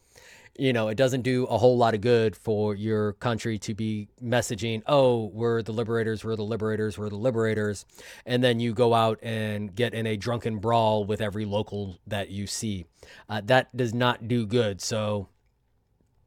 You 0.56 0.72
know, 0.72 0.88
it 0.88 0.96
doesn't 0.96 1.22
do 1.22 1.44
a 1.46 1.58
whole 1.58 1.76
lot 1.76 1.94
of 1.94 2.00
good 2.00 2.36
for 2.36 2.74
your 2.74 3.14
country 3.14 3.58
to 3.60 3.74
be 3.74 4.08
messaging, 4.22 4.82
oh, 4.86 5.26
we're 5.26 5.62
the 5.62 5.72
liberators, 5.72 6.24
we're 6.24 6.36
the 6.36 6.42
liberators, 6.42 6.98
we're 6.98 7.08
the 7.08 7.16
liberators. 7.16 7.84
And 8.26 8.42
then 8.42 8.60
you 8.60 8.74
go 8.74 8.94
out 8.94 9.18
and 9.22 9.74
get 9.74 9.94
in 9.94 10.06
a 10.06 10.16
drunken 10.16 10.58
brawl 10.58 11.04
with 11.04 11.20
every 11.20 11.44
local 11.44 11.98
that 12.06 12.30
you 12.30 12.46
see. 12.46 12.86
Uh, 13.28 13.40
that 13.44 13.74
does 13.76 13.94
not 13.94 14.26
do 14.28 14.46
good. 14.46 14.80
So, 14.80 15.28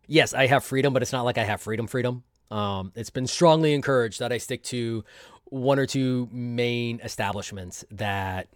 yes, 0.07 0.33
I 0.33 0.47
have 0.47 0.63
freedom, 0.63 0.93
but 0.93 1.01
it's 1.01 1.11
not 1.11 1.23
like 1.23 1.37
I 1.37 1.43
have 1.43 1.61
freedom, 1.61 1.87
freedom. 1.87 2.23
Um, 2.49 2.91
it's 2.95 3.09
been 3.09 3.27
strongly 3.27 3.73
encouraged 3.73 4.19
that 4.19 4.31
I 4.31 4.37
stick 4.37 4.63
to 4.63 5.03
one 5.45 5.79
or 5.79 5.85
two 5.85 6.29
main 6.31 6.99
establishments 7.01 7.83
that 7.91 8.47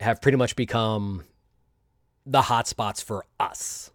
have 0.00 0.20
pretty 0.20 0.38
much 0.38 0.56
become 0.56 1.24
the 2.26 2.42
hotspots 2.42 3.02
for 3.02 3.24
us. 3.38 3.90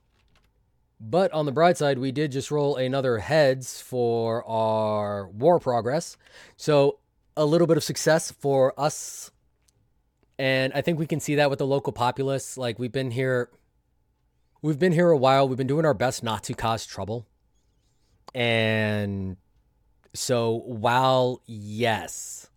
But 0.99 1.31
on 1.33 1.45
the 1.45 1.51
bright 1.51 1.77
side, 1.77 1.99
we 1.99 2.11
did 2.11 2.31
just 2.31 2.51
roll 2.51 2.77
another 2.77 3.17
heads 3.17 3.81
for 3.81 4.47
our 4.47 5.27
war 5.29 5.59
progress. 5.59 6.17
So 6.55 6.99
a 7.35 7.45
little 7.45 7.67
bit 7.67 7.77
of 7.77 7.83
success 7.83 8.31
for 8.31 8.79
us. 8.79 9.31
And 10.39 10.73
I 10.73 10.81
think 10.81 10.99
we 10.99 11.07
can 11.07 11.19
see 11.19 11.35
that 11.35 11.49
with 11.49 11.59
the 11.59 11.67
local 11.67 11.93
populace. 11.93 12.57
Like 12.57 12.79
we've 12.79 12.91
been 12.91 13.11
here 13.11 13.49
we've 14.61 14.79
been 14.79 14.93
here 14.93 15.09
a 15.09 15.17
while. 15.17 15.47
We've 15.47 15.57
been 15.57 15.67
doing 15.67 15.85
our 15.85 15.93
best 15.93 16.23
not 16.23 16.43
to 16.45 16.53
cause 16.53 16.85
trouble. 16.85 17.27
And 18.33 19.37
so 20.13 20.63
while 20.65 21.41
yes, 21.45 22.47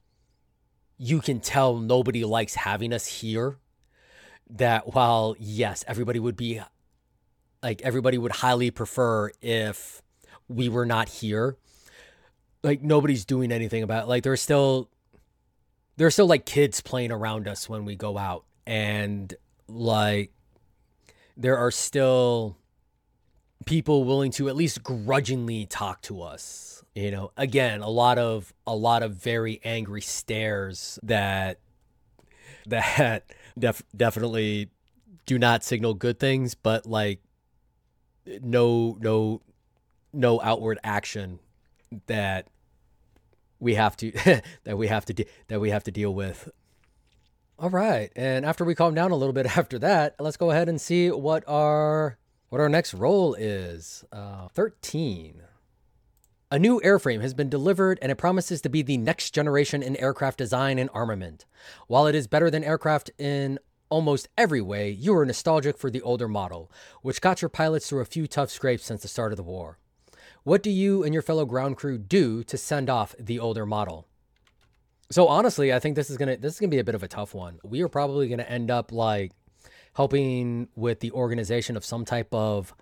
you 0.96 1.20
can 1.20 1.40
tell 1.40 1.76
nobody 1.76 2.24
likes 2.24 2.54
having 2.54 2.92
us 2.92 3.06
here, 3.06 3.58
that 4.50 4.94
while 4.94 5.36
yes, 5.38 5.84
everybody 5.86 6.18
would 6.18 6.36
be 6.36 6.60
like 7.62 7.82
everybody 7.82 8.18
would 8.18 8.32
highly 8.32 8.70
prefer 8.70 9.30
if 9.42 10.02
we 10.48 10.68
were 10.68 10.86
not 10.86 11.08
here. 11.08 11.56
Like 12.62 12.82
nobody's 12.82 13.24
doing 13.24 13.52
anything 13.52 13.82
about 13.82 14.04
it. 14.04 14.08
like 14.08 14.22
there's 14.22 14.40
still 14.40 14.88
there's 15.96 16.14
still 16.14 16.26
like 16.26 16.46
kids 16.46 16.80
playing 16.80 17.12
around 17.12 17.48
us 17.48 17.68
when 17.68 17.84
we 17.84 17.96
go 17.96 18.16
out 18.18 18.44
and 18.66 19.34
like 19.68 20.32
there 21.36 21.56
are 21.56 21.70
still 21.70 22.56
people 23.66 24.04
willing 24.04 24.30
to 24.30 24.48
at 24.48 24.56
least 24.56 24.82
grudgingly 24.82 25.66
talk 25.66 26.00
to 26.02 26.22
us 26.22 26.82
you 26.94 27.10
know 27.10 27.30
again 27.36 27.80
a 27.80 27.88
lot 27.88 28.18
of 28.18 28.52
a 28.66 28.74
lot 28.74 29.02
of 29.02 29.14
very 29.14 29.60
angry 29.64 30.00
stares 30.00 30.98
that 31.02 31.58
that 32.66 33.24
def- 33.58 33.82
definitely 33.96 34.70
do 35.26 35.38
not 35.38 35.62
signal 35.62 35.94
good 35.94 36.18
things 36.18 36.54
but 36.54 36.86
like 36.86 37.20
no 38.42 38.96
no 39.00 39.42
no 40.12 40.40
outward 40.40 40.78
action 40.82 41.38
that 42.06 42.48
we 43.60 43.74
have 43.74 43.96
to 43.96 44.12
that 44.64 44.76
we 44.78 44.88
have 44.88 45.04
to 45.06 45.14
de- 45.14 45.26
that 45.48 45.60
we 45.60 45.70
have 45.70 45.84
to 45.84 45.90
deal 45.90 46.14
with. 46.14 46.48
All 47.58 47.70
right 47.70 48.12
and 48.14 48.44
after 48.44 48.64
we 48.64 48.74
calm 48.74 48.94
down 48.94 49.10
a 49.10 49.16
little 49.16 49.32
bit 49.32 49.46
after 49.58 49.78
that 49.80 50.14
let's 50.18 50.36
go 50.36 50.50
ahead 50.50 50.68
and 50.68 50.80
see 50.80 51.10
what 51.10 51.44
our 51.48 52.18
what 52.48 52.60
our 52.60 52.68
next 52.68 52.94
roll 52.94 53.34
is. 53.34 54.04
Uh 54.12 54.48
13 54.48 55.42
a 56.50 56.58
new 56.58 56.80
airframe 56.80 57.20
has 57.20 57.34
been 57.34 57.50
delivered 57.50 57.98
and 58.00 58.10
it 58.10 58.16
promises 58.16 58.62
to 58.62 58.70
be 58.70 58.80
the 58.80 58.96
next 58.96 59.34
generation 59.34 59.82
in 59.82 59.96
aircraft 59.96 60.38
design 60.38 60.78
and 60.78 60.88
armament. 60.94 61.44
While 61.88 62.06
it 62.06 62.14
is 62.14 62.26
better 62.26 62.50
than 62.50 62.64
aircraft 62.64 63.10
in 63.18 63.58
almost 63.90 64.28
every 64.36 64.60
way, 64.60 64.90
you 64.90 65.16
are 65.16 65.26
nostalgic 65.26 65.78
for 65.78 65.90
the 65.90 66.02
older 66.02 66.28
model, 66.28 66.70
which 67.02 67.20
got 67.20 67.42
your 67.42 67.48
pilots 67.48 67.88
through 67.88 68.00
a 68.00 68.06
few 68.06 68.26
tough 68.26 68.50
scrapes 68.50 68.84
since 68.84 69.02
the 69.02 69.08
start 69.08 69.32
of 69.32 69.36
the 69.36 69.42
war. 69.42 69.78
What 70.44 70.62
do 70.62 70.70
you 70.70 71.02
and 71.02 71.12
your 71.12 71.22
fellow 71.22 71.44
ground 71.44 71.76
crew 71.76 71.98
do 71.98 72.42
to 72.44 72.56
send 72.56 72.88
off 72.88 73.14
the 73.18 73.38
older 73.38 73.66
model? 73.66 74.06
So 75.10 75.26
honestly, 75.26 75.72
I 75.72 75.78
think 75.78 75.96
this 75.96 76.10
is 76.10 76.16
gonna 76.16 76.36
this 76.36 76.54
is 76.54 76.60
gonna 76.60 76.70
be 76.70 76.78
a 76.78 76.84
bit 76.84 76.94
of 76.94 77.02
a 77.02 77.08
tough 77.08 77.34
one. 77.34 77.58
We 77.64 77.82
are 77.82 77.88
probably 77.88 78.28
gonna 78.28 78.42
end 78.42 78.70
up 78.70 78.92
like 78.92 79.32
helping 79.94 80.68
with 80.76 81.00
the 81.00 81.12
organization 81.12 81.76
of 81.76 81.84
some 81.84 82.04
type 82.04 82.32
of 82.32 82.74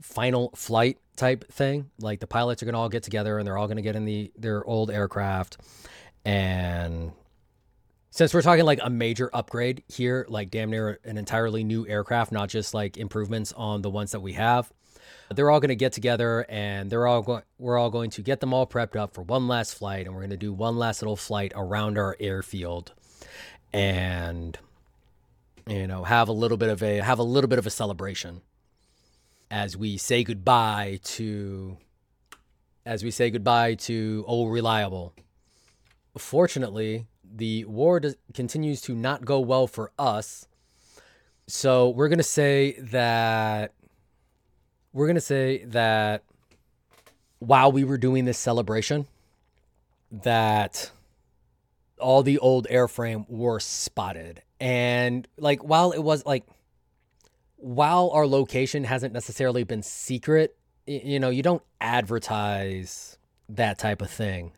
final 0.00 0.50
flight 0.54 0.98
type 1.16 1.50
thing. 1.50 1.90
Like 2.00 2.20
the 2.20 2.26
pilots 2.26 2.62
are 2.62 2.66
to 2.66 2.76
all 2.76 2.88
get 2.88 3.02
together 3.02 3.38
and 3.38 3.46
they're 3.46 3.56
all 3.56 3.68
to 3.68 3.82
get 3.82 3.96
in 3.96 4.04
the 4.04 4.30
their 4.36 4.64
old 4.64 4.90
aircraft 4.90 5.58
and 6.24 7.12
since 8.14 8.32
we're 8.32 8.42
talking 8.42 8.64
like 8.64 8.78
a 8.80 8.88
major 8.88 9.28
upgrade 9.32 9.82
here, 9.88 10.24
like 10.28 10.48
damn 10.48 10.70
near 10.70 11.00
an 11.02 11.18
entirely 11.18 11.64
new 11.64 11.84
aircraft, 11.88 12.30
not 12.30 12.48
just 12.48 12.72
like 12.72 12.96
improvements 12.96 13.52
on 13.56 13.82
the 13.82 13.90
ones 13.90 14.12
that 14.12 14.20
we 14.20 14.34
have, 14.34 14.72
they're 15.34 15.50
all 15.50 15.58
going 15.58 15.70
to 15.70 15.74
get 15.74 15.92
together 15.92 16.46
and 16.48 16.90
they're 16.90 17.08
all 17.08 17.22
going 17.22 17.42
we're 17.58 17.76
all 17.76 17.90
going 17.90 18.10
to 18.10 18.22
get 18.22 18.38
them 18.38 18.54
all 18.54 18.68
prepped 18.68 18.94
up 18.94 19.14
for 19.14 19.22
one 19.22 19.48
last 19.48 19.74
flight 19.74 20.06
and 20.06 20.14
we're 20.14 20.20
going 20.20 20.30
to 20.30 20.36
do 20.36 20.52
one 20.52 20.76
last 20.76 21.02
little 21.02 21.16
flight 21.16 21.52
around 21.56 21.98
our 21.98 22.16
airfield 22.20 22.92
and 23.72 24.60
you 25.66 25.88
know 25.88 26.04
have 26.04 26.28
a 26.28 26.32
little 26.32 26.56
bit 26.56 26.68
of 26.68 26.84
a 26.84 26.98
have 26.98 27.18
a 27.18 27.24
little 27.24 27.48
bit 27.48 27.58
of 27.58 27.66
a 27.66 27.70
celebration 27.70 28.42
as 29.50 29.76
we 29.76 29.96
say 29.96 30.22
goodbye 30.22 31.00
to 31.02 31.76
as 32.86 33.02
we 33.02 33.10
say 33.10 33.28
goodbye 33.28 33.74
to 33.74 34.24
old 34.28 34.52
reliable. 34.52 35.14
Fortunately, 36.16 37.08
the 37.34 37.64
war 37.64 38.00
does, 38.00 38.16
continues 38.32 38.80
to 38.82 38.94
not 38.94 39.24
go 39.24 39.40
well 39.40 39.66
for 39.66 39.90
us. 39.98 40.46
So 41.46 41.90
we're 41.90 42.08
going 42.08 42.18
to 42.18 42.22
say 42.22 42.72
that 42.80 43.72
we're 44.92 45.06
going 45.06 45.16
to 45.16 45.20
say 45.20 45.64
that 45.66 46.22
while 47.40 47.72
we 47.72 47.84
were 47.84 47.98
doing 47.98 48.24
this 48.24 48.38
celebration 48.38 49.06
that 50.10 50.90
all 51.98 52.22
the 52.22 52.38
old 52.38 52.66
airframe 52.70 53.28
were 53.28 53.60
spotted 53.60 54.42
and 54.60 55.26
like 55.36 55.62
while 55.62 55.90
it 55.92 55.98
was 55.98 56.24
like 56.24 56.44
while 57.56 58.10
our 58.12 58.26
location 58.26 58.84
hasn't 58.84 59.12
necessarily 59.12 59.64
been 59.64 59.82
secret, 59.82 60.54
you 60.86 61.18
know, 61.18 61.30
you 61.30 61.42
don't 61.42 61.62
advertise 61.80 63.18
that 63.48 63.78
type 63.78 64.02
of 64.02 64.10
thing. 64.10 64.52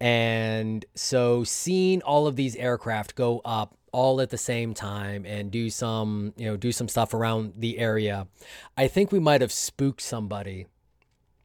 And 0.00 0.84
so 0.94 1.44
seeing 1.44 2.02
all 2.02 2.26
of 2.26 2.36
these 2.36 2.56
aircraft 2.56 3.14
go 3.14 3.40
up 3.44 3.76
all 3.92 4.20
at 4.20 4.30
the 4.30 4.38
same 4.38 4.74
time 4.74 5.24
and 5.24 5.50
do 5.50 5.70
some, 5.70 6.34
you 6.36 6.46
know, 6.46 6.56
do 6.56 6.72
some 6.72 6.88
stuff 6.88 7.14
around 7.14 7.54
the 7.56 7.78
area, 7.78 8.26
I 8.76 8.88
think 8.88 9.12
we 9.12 9.20
might 9.20 9.40
have 9.40 9.52
spooked 9.52 10.00
somebody 10.00 10.66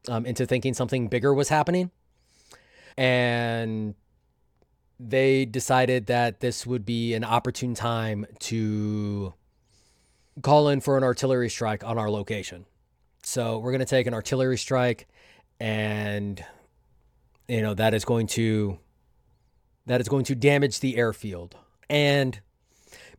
um, 0.07 0.25
into 0.25 0.45
thinking 0.45 0.73
something 0.73 1.07
bigger 1.07 1.33
was 1.33 1.49
happening. 1.49 1.91
And 2.97 3.93
they 4.99 5.45
decided 5.45 6.07
that 6.07 6.39
this 6.39 6.65
would 6.65 6.85
be 6.85 7.13
an 7.13 7.23
opportune 7.23 7.75
time 7.75 8.25
to 8.39 9.33
call 10.41 10.69
in 10.69 10.81
for 10.81 10.97
an 10.97 11.03
artillery 11.03 11.49
strike 11.49 11.83
on 11.83 11.97
our 11.97 12.09
location. 12.09 12.65
So 13.23 13.59
we're 13.59 13.71
going 13.71 13.79
to 13.79 13.85
take 13.85 14.07
an 14.07 14.13
artillery 14.13 14.57
strike 14.57 15.07
and 15.59 16.43
you 17.49 17.61
know 17.61 17.73
that 17.73 17.93
is 17.93 18.05
going 18.05 18.27
to 18.27 18.79
that 19.85 19.99
is 19.99 20.07
going 20.07 20.25
to 20.25 20.35
damage 20.35 20.79
the 20.79 20.97
airfield. 20.97 21.55
And 21.89 22.39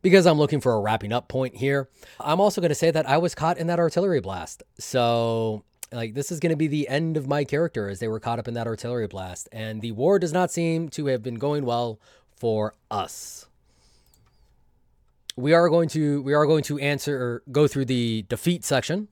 because 0.01 0.25
I'm 0.25 0.37
looking 0.37 0.61
for 0.61 0.73
a 0.73 0.79
wrapping 0.79 1.11
up 1.11 1.27
point 1.27 1.55
here, 1.55 1.89
I'm 2.19 2.39
also 2.39 2.61
going 2.61 2.69
to 2.69 2.75
say 2.75 2.89
that 2.91 3.07
I 3.07 3.17
was 3.17 3.35
caught 3.35 3.57
in 3.57 3.67
that 3.67 3.77
artillery 3.77 4.21
blast. 4.21 4.63
So 4.79 5.63
like 5.91 6.13
this 6.13 6.31
is 6.31 6.39
going 6.39 6.51
to 6.51 6.55
be 6.55 6.67
the 6.67 6.87
end 6.87 7.17
of 7.17 7.27
my 7.27 7.43
character 7.43 7.89
as 7.89 7.99
they 7.99 8.07
were 8.07 8.19
caught 8.19 8.39
up 8.39 8.47
in 8.47 8.53
that 8.55 8.65
artillery 8.65 9.07
blast 9.07 9.49
and 9.51 9.81
the 9.81 9.91
war 9.91 10.17
does 10.17 10.31
not 10.31 10.49
seem 10.49 10.87
to 10.87 11.07
have 11.07 11.21
been 11.21 11.35
going 11.35 11.65
well 11.65 11.99
for 12.33 12.73
us 12.89 13.45
we 15.35 15.53
are 15.53 15.69
going 15.69 15.89
to 15.89 16.21
we 16.21 16.33
are 16.33 16.45
going 16.45 16.63
to 16.63 16.79
answer 16.79 17.21
or 17.21 17.43
go 17.51 17.67
through 17.67 17.85
the 17.85 18.25
defeat 18.29 18.63
section. 18.63 19.07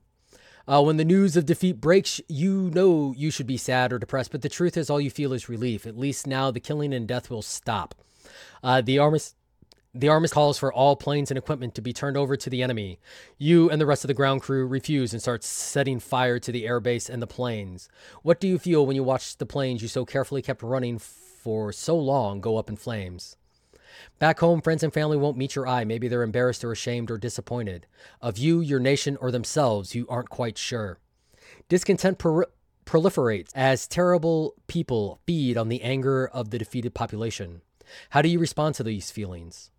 Uh, 0.69 0.83
when 0.83 0.97
the 0.97 1.05
news 1.05 1.35
of 1.35 1.47
defeat 1.47 1.81
breaks, 1.81 2.21
you 2.27 2.69
know 2.75 3.11
you 3.17 3.31
should 3.31 3.47
be 3.47 3.57
sad 3.57 3.91
or 3.91 3.97
depressed, 3.97 4.31
but 4.31 4.43
the 4.43 4.49
truth 4.49 4.77
is, 4.77 4.87
all 4.87 5.01
you 5.01 5.09
feel 5.09 5.33
is 5.33 5.49
relief. 5.49 5.87
At 5.87 5.97
least 5.97 6.27
now, 6.27 6.51
the 6.51 6.59
killing 6.59 6.93
and 6.93 7.07
death 7.07 7.31
will 7.31 7.41
stop. 7.41 7.95
Uh, 8.61 8.79
the 8.79 8.99
armis 8.99 9.33
the 9.95 10.09
armis 10.09 10.31
calls 10.31 10.59
for 10.59 10.71
all 10.71 10.95
planes 10.95 11.31
and 11.31 11.37
equipment 11.39 11.73
to 11.73 11.81
be 11.81 11.91
turned 11.91 12.15
over 12.15 12.37
to 12.37 12.49
the 12.51 12.61
enemy. 12.61 12.99
You 13.39 13.71
and 13.71 13.81
the 13.81 13.87
rest 13.87 14.03
of 14.03 14.07
the 14.09 14.13
ground 14.13 14.43
crew 14.43 14.67
refuse 14.67 15.11
and 15.11 15.19
start 15.19 15.43
setting 15.43 15.99
fire 15.99 16.37
to 16.37 16.51
the 16.51 16.65
airbase 16.65 17.09
and 17.09 17.19
the 17.19 17.27
planes. 17.27 17.89
What 18.21 18.39
do 18.39 18.47
you 18.47 18.59
feel 18.59 18.85
when 18.85 18.95
you 18.95 19.03
watch 19.03 19.37
the 19.37 19.47
planes 19.47 19.81
you 19.81 19.87
so 19.87 20.05
carefully 20.05 20.43
kept 20.43 20.61
running 20.61 20.99
for 20.99 21.71
so 21.71 21.97
long 21.97 22.39
go 22.41 22.57
up 22.57 22.69
in 22.69 22.75
flames? 22.75 23.35
Back 24.19 24.39
home, 24.39 24.61
friends 24.61 24.83
and 24.83 24.93
family 24.93 25.17
won't 25.17 25.37
meet 25.37 25.55
your 25.55 25.67
eye. 25.67 25.83
Maybe 25.83 26.07
they're 26.07 26.23
embarrassed 26.23 26.63
or 26.63 26.71
ashamed 26.71 27.09
or 27.09 27.17
disappointed. 27.17 27.87
Of 28.21 28.37
you, 28.37 28.61
your 28.61 28.79
nation, 28.79 29.17
or 29.21 29.31
themselves, 29.31 29.95
you 29.95 30.05
aren't 30.09 30.29
quite 30.29 30.57
sure. 30.57 30.99
Discontent 31.67 32.17
per- 32.17 32.45
proliferates 32.85 33.51
as 33.53 33.87
terrible 33.87 34.55
people 34.67 35.19
feed 35.27 35.57
on 35.57 35.69
the 35.69 35.81
anger 35.81 36.27
of 36.27 36.49
the 36.49 36.57
defeated 36.57 36.93
population. 36.93 37.61
How 38.11 38.21
do 38.21 38.29
you 38.29 38.39
respond 38.39 38.75
to 38.75 38.83
these 38.83 39.11
feelings? 39.11 39.71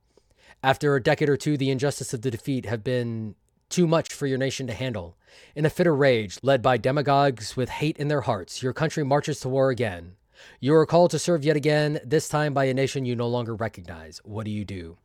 After 0.62 0.94
a 0.94 1.02
decade 1.02 1.28
or 1.28 1.36
two, 1.36 1.56
the 1.56 1.70
injustice 1.70 2.12
of 2.12 2.22
the 2.22 2.30
defeat 2.30 2.66
have 2.66 2.84
been 2.84 3.34
too 3.68 3.86
much 3.86 4.12
for 4.12 4.26
your 4.26 4.38
nation 4.38 4.66
to 4.66 4.74
handle. 4.74 5.16
In 5.54 5.64
a 5.64 5.70
fit 5.70 5.86
of 5.86 5.98
rage, 5.98 6.38
led 6.42 6.60
by 6.60 6.76
demagogues 6.76 7.56
with 7.56 7.68
hate 7.68 7.96
in 7.96 8.08
their 8.08 8.22
hearts, 8.22 8.62
your 8.62 8.72
country 8.72 9.04
marches 9.04 9.40
to 9.40 9.48
war 9.48 9.70
again. 9.70 10.16
You 10.60 10.74
are 10.74 10.86
called 10.86 11.10
to 11.12 11.18
serve 11.18 11.44
yet 11.44 11.56
again, 11.56 12.00
this 12.04 12.28
time 12.28 12.54
by 12.54 12.64
a 12.64 12.74
nation 12.74 13.04
you 13.04 13.16
no 13.16 13.28
longer 13.28 13.54
recognize. 13.54 14.20
What 14.24 14.44
do 14.44 14.50
you 14.50 14.64
do? 14.64 14.98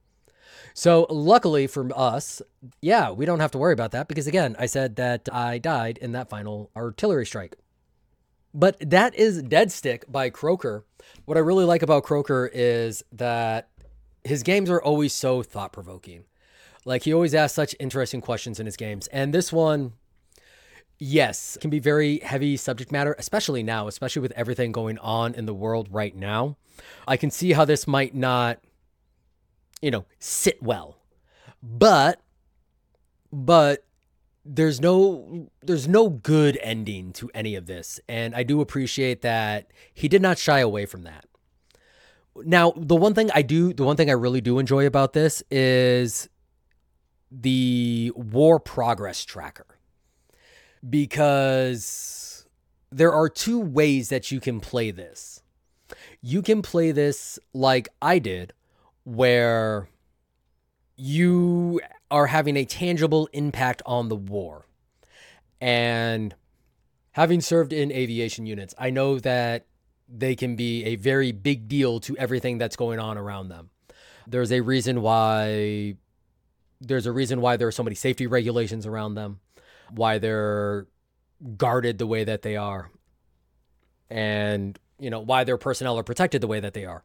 So, 0.74 1.08
luckily 1.10 1.68
for 1.68 1.90
us, 1.96 2.42
yeah, 2.82 3.12
we 3.12 3.26
don't 3.26 3.40
have 3.40 3.52
to 3.52 3.58
worry 3.58 3.74
about 3.74 3.92
that 3.92 4.08
because, 4.08 4.28
again, 4.28 4.56
I 4.60 4.66
said 4.66 4.98
that 4.98 5.30
I 5.32 5.58
died 5.58 5.98
in 5.98 6.12
that 6.12 6.30
final 6.30 6.70
artillery 6.76 7.26
strike. 7.26 7.56
But 8.54 8.78
that 8.80 9.16
is 9.16 9.42
Dead 9.44 9.72
Stick 9.72 10.06
by 10.10 10.30
Croaker. 10.30 10.86
What 11.26 11.38
I 11.38 11.42
really 11.42 11.66
like 11.66 11.82
about 11.82 12.04
Croaker 12.04 12.50
is 12.54 13.04
that 13.12 13.70
his 14.24 14.44
games 14.44 14.70
are 14.70 14.82
always 14.82 15.14
so 15.14 15.44
thought 15.44 15.74
provoking. 15.74 16.26
Like, 16.84 17.04
he 17.04 17.14
always 17.14 17.34
asks 17.34 17.56
such 17.56 17.76
interesting 17.80 18.22
questions 18.22 18.60
in 18.60 18.66
his 18.66 18.78
games. 18.78 19.08
And 19.08 19.34
this 19.34 19.52
one, 19.52 19.94
yes, 21.00 21.58
can 21.60 21.70
be 21.70 21.80
very 21.80 22.20
heavy 22.20 22.58
subject 22.58 22.92
matter, 22.92 23.16
especially 23.18 23.64
now, 23.64 23.88
especially 23.88 24.22
with 24.22 24.32
everything 24.34 24.72
going 24.72 24.98
on 25.00 25.34
in 25.34 25.46
the 25.46 25.54
world 25.54 25.90
right 25.92 26.16
now. 26.16 26.58
I 27.08 27.18
can 27.18 27.32
see 27.32 27.54
how 27.54 27.66
this 27.66 27.88
might 27.88 28.16
not, 28.16 28.60
you 29.82 29.92
know, 29.92 30.06
sit 30.20 30.62
well. 30.62 30.98
But, 31.62 32.22
but 33.32 33.86
there's 34.46 34.80
no 34.80 35.50
there's 35.64 35.88
no 35.88 36.08
good 36.08 36.58
ending 36.62 37.12
to 37.12 37.32
any 37.34 37.56
of 37.56 37.66
this 37.66 38.00
and 38.08 38.36
i 38.36 38.44
do 38.44 38.62
appreciate 38.62 39.24
that 39.24 39.72
he 39.92 40.08
did 40.08 40.22
not 40.22 40.38
shy 40.38 40.60
away 40.60 40.86
from 40.86 41.02
that 41.02 41.26
now 42.44 42.72
the 42.78 42.96
one 42.96 43.16
thing 43.16 43.32
i 43.34 43.42
do 43.42 43.74
the 43.74 43.84
one 43.84 43.98
thing 43.98 44.08
i 44.08 44.14
really 44.14 44.42
do 44.42 44.60
enjoy 44.60 44.86
about 44.86 45.14
this 45.14 45.42
is 45.50 46.30
the 47.32 48.12
war 48.16 48.60
progress 48.60 49.26
tracker 49.26 49.75
because 50.90 52.46
there 52.92 53.14
are 53.14 53.30
two 53.30 53.60
ways 53.60 54.10
that 54.10 54.32
you 54.32 54.40
can 54.40 54.60
play 54.60 54.92
this. 54.92 55.42
You 56.22 56.42
can 56.42 56.62
play 56.62 56.92
this 56.92 57.40
like 57.54 57.90
I 58.02 58.20
did, 58.20 58.54
where 59.04 59.90
you 60.96 61.82
are 62.10 62.28
having 62.28 62.58
a 62.58 62.66
tangible 62.66 63.28
impact 63.34 63.82
on 63.86 64.10
the 64.10 64.16
war. 64.16 64.66
And 65.62 66.36
having 67.12 67.42
served 67.42 67.74
in 67.74 67.92
aviation 67.92 68.46
units, 68.46 68.74
I 68.78 68.90
know 68.90 69.20
that 69.20 69.66
they 70.08 70.36
can 70.36 70.56
be 70.56 70.86
a 70.86 70.96
very 70.96 71.32
big 71.32 71.68
deal 71.68 72.00
to 72.02 72.18
everything 72.18 72.58
that's 72.58 72.76
going 72.76 73.00
on 73.00 73.18
around 73.18 73.50
them. 73.50 73.70
There's 74.28 74.52
a 74.52 74.62
reason 74.62 75.02
why 75.02 75.98
there's 76.82 77.06
a 77.06 77.12
reason 77.12 77.42
why 77.42 77.58
there 77.58 77.68
are 77.68 77.72
so 77.72 77.84
many 77.84 77.96
safety 77.96 78.28
regulations 78.28 78.86
around 78.86 79.16
them 79.16 79.40
why 79.92 80.18
they're 80.18 80.88
guarded 81.58 81.98
the 81.98 82.08
way 82.08 82.24
that 82.24 82.42
they 82.42 82.56
are 82.56 82.90
and 84.10 84.80
you 85.00 85.10
know 85.10 85.20
why 85.20 85.44
their 85.44 85.58
personnel 85.58 85.98
are 85.98 86.04
protected 86.04 86.42
the 86.42 86.48
way 86.48 86.60
that 86.60 86.74
they 86.74 86.86
are. 86.86 87.04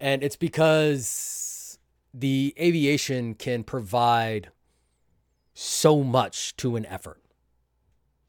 And 0.00 0.22
it's 0.24 0.36
because 0.36 1.78
the 2.12 2.54
aviation 2.58 3.34
can 3.34 3.62
provide 3.62 4.50
so 5.54 6.02
much 6.02 6.56
to 6.56 6.76
an 6.76 6.86
effort. 6.86 7.20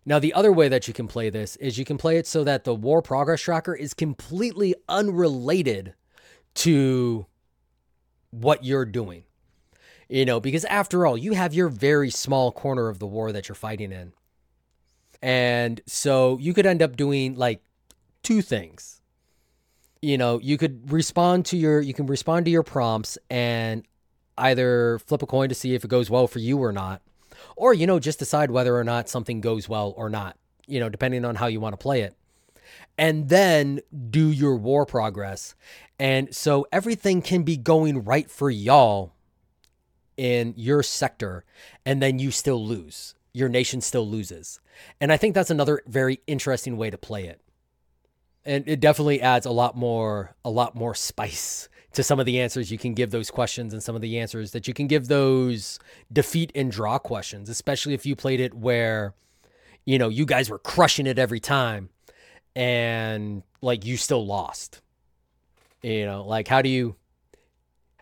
Now 0.05 0.19
the 0.19 0.33
other 0.33 0.51
way 0.51 0.67
that 0.67 0.87
you 0.87 0.93
can 0.93 1.07
play 1.07 1.29
this 1.29 1.55
is 1.55 1.77
you 1.77 1.85
can 1.85 1.97
play 1.97 2.17
it 2.17 2.27
so 2.27 2.43
that 2.43 2.63
the 2.63 2.75
war 2.75 3.01
progress 3.01 3.41
tracker 3.41 3.73
is 3.73 3.93
completely 3.93 4.75
unrelated 4.87 5.95
to 6.55 7.25
what 8.29 8.63
you're 8.63 8.85
doing 8.85 9.23
you 10.09 10.25
know, 10.25 10.39
because 10.39 10.65
after 10.65 11.05
all, 11.05 11.17
you 11.17 11.33
have 11.33 11.53
your 11.53 11.69
very 11.69 12.09
small 12.09 12.51
corner 12.51 12.89
of 12.89 12.99
the 12.99 13.07
war 13.07 13.31
that 13.31 13.47
you're 13.47 13.55
fighting 13.55 13.91
in. 13.91 14.13
And 15.21 15.81
so 15.85 16.37
you 16.39 16.53
could 16.53 16.65
end 16.65 16.81
up 16.81 16.97
doing 16.97 17.35
like 17.35 17.63
two 18.23 18.41
things. 18.41 19.01
You 20.01 20.17
know, 20.17 20.39
you 20.39 20.57
could 20.57 20.91
respond 20.91 21.45
to 21.47 21.57
your 21.57 21.79
you 21.79 21.93
can 21.93 22.07
respond 22.07 22.45
to 22.45 22.51
your 22.51 22.63
prompts 22.63 23.17
and 23.29 23.83
either 24.37 24.99
flip 24.99 25.21
a 25.21 25.25
coin 25.25 25.47
to 25.49 25.55
see 25.55 25.75
if 25.75 25.85
it 25.85 25.89
goes 25.89 26.09
well 26.09 26.27
for 26.27 26.39
you 26.39 26.57
or 26.57 26.73
not. 26.73 27.01
Or, 27.55 27.73
you 27.73 27.87
know, 27.87 27.99
just 27.99 28.19
decide 28.19 28.51
whether 28.51 28.75
or 28.75 28.83
not 28.83 29.07
something 29.07 29.39
goes 29.39 29.69
well 29.69 29.93
or 29.95 30.09
not, 30.09 30.37
you 30.67 30.79
know, 30.79 30.89
depending 30.89 31.23
on 31.23 31.35
how 31.35 31.47
you 31.47 31.59
want 31.59 31.73
to 31.73 31.77
play 31.77 32.01
it. 32.01 32.15
And 32.97 33.29
then 33.29 33.79
do 34.09 34.29
your 34.29 34.55
war 34.55 34.85
progress. 34.85 35.55
And 35.99 36.33
so 36.35 36.67
everything 36.71 37.21
can 37.21 37.43
be 37.43 37.57
going 37.57 38.03
right 38.03 38.29
for 38.29 38.49
y'all 38.49 39.13
in 40.17 40.53
your 40.57 40.83
sector 40.83 41.43
and 41.85 42.01
then 42.01 42.19
you 42.19 42.31
still 42.31 42.63
lose. 42.65 43.15
Your 43.33 43.49
nation 43.49 43.81
still 43.81 44.07
loses. 44.07 44.59
And 45.01 45.11
I 45.11 45.17
think 45.17 45.33
that's 45.33 45.49
another 45.49 45.81
very 45.87 46.19
interesting 46.27 46.77
way 46.77 46.89
to 46.89 46.97
play 46.97 47.25
it. 47.25 47.41
And 48.45 48.67
it 48.67 48.79
definitely 48.79 49.21
adds 49.21 49.45
a 49.45 49.51
lot 49.51 49.75
more 49.75 50.35
a 50.43 50.49
lot 50.49 50.75
more 50.75 50.93
spice 50.93 51.69
to 51.93 52.03
some 52.03 52.19
of 52.19 52.25
the 52.25 52.39
answers 52.39 52.71
you 52.71 52.77
can 52.77 52.93
give 52.93 53.11
those 53.11 53.31
questions 53.31 53.71
and 53.71 53.81
some 53.81 53.95
of 53.95 54.01
the 54.01 54.19
answers 54.19 54.51
that 54.51 54.67
you 54.67 54.73
can 54.73 54.87
give 54.87 55.07
those 55.07 55.79
defeat 56.11 56.51
and 56.55 56.71
draw 56.71 56.97
questions, 56.97 57.49
especially 57.49 57.93
if 57.93 58.05
you 58.05 58.15
played 58.15 58.39
it 58.39 58.53
where 58.53 59.13
you 59.85 59.97
know, 59.97 60.09
you 60.09 60.25
guys 60.25 60.49
were 60.49 60.59
crushing 60.59 61.07
it 61.07 61.19
every 61.19 61.39
time 61.39 61.89
and 62.55 63.43
like 63.61 63.85
you 63.85 63.97
still 63.97 64.25
lost. 64.25 64.81
You 65.81 66.05
know, 66.05 66.25
like 66.25 66.47
how 66.47 66.61
do 66.61 66.69
you 66.69 66.95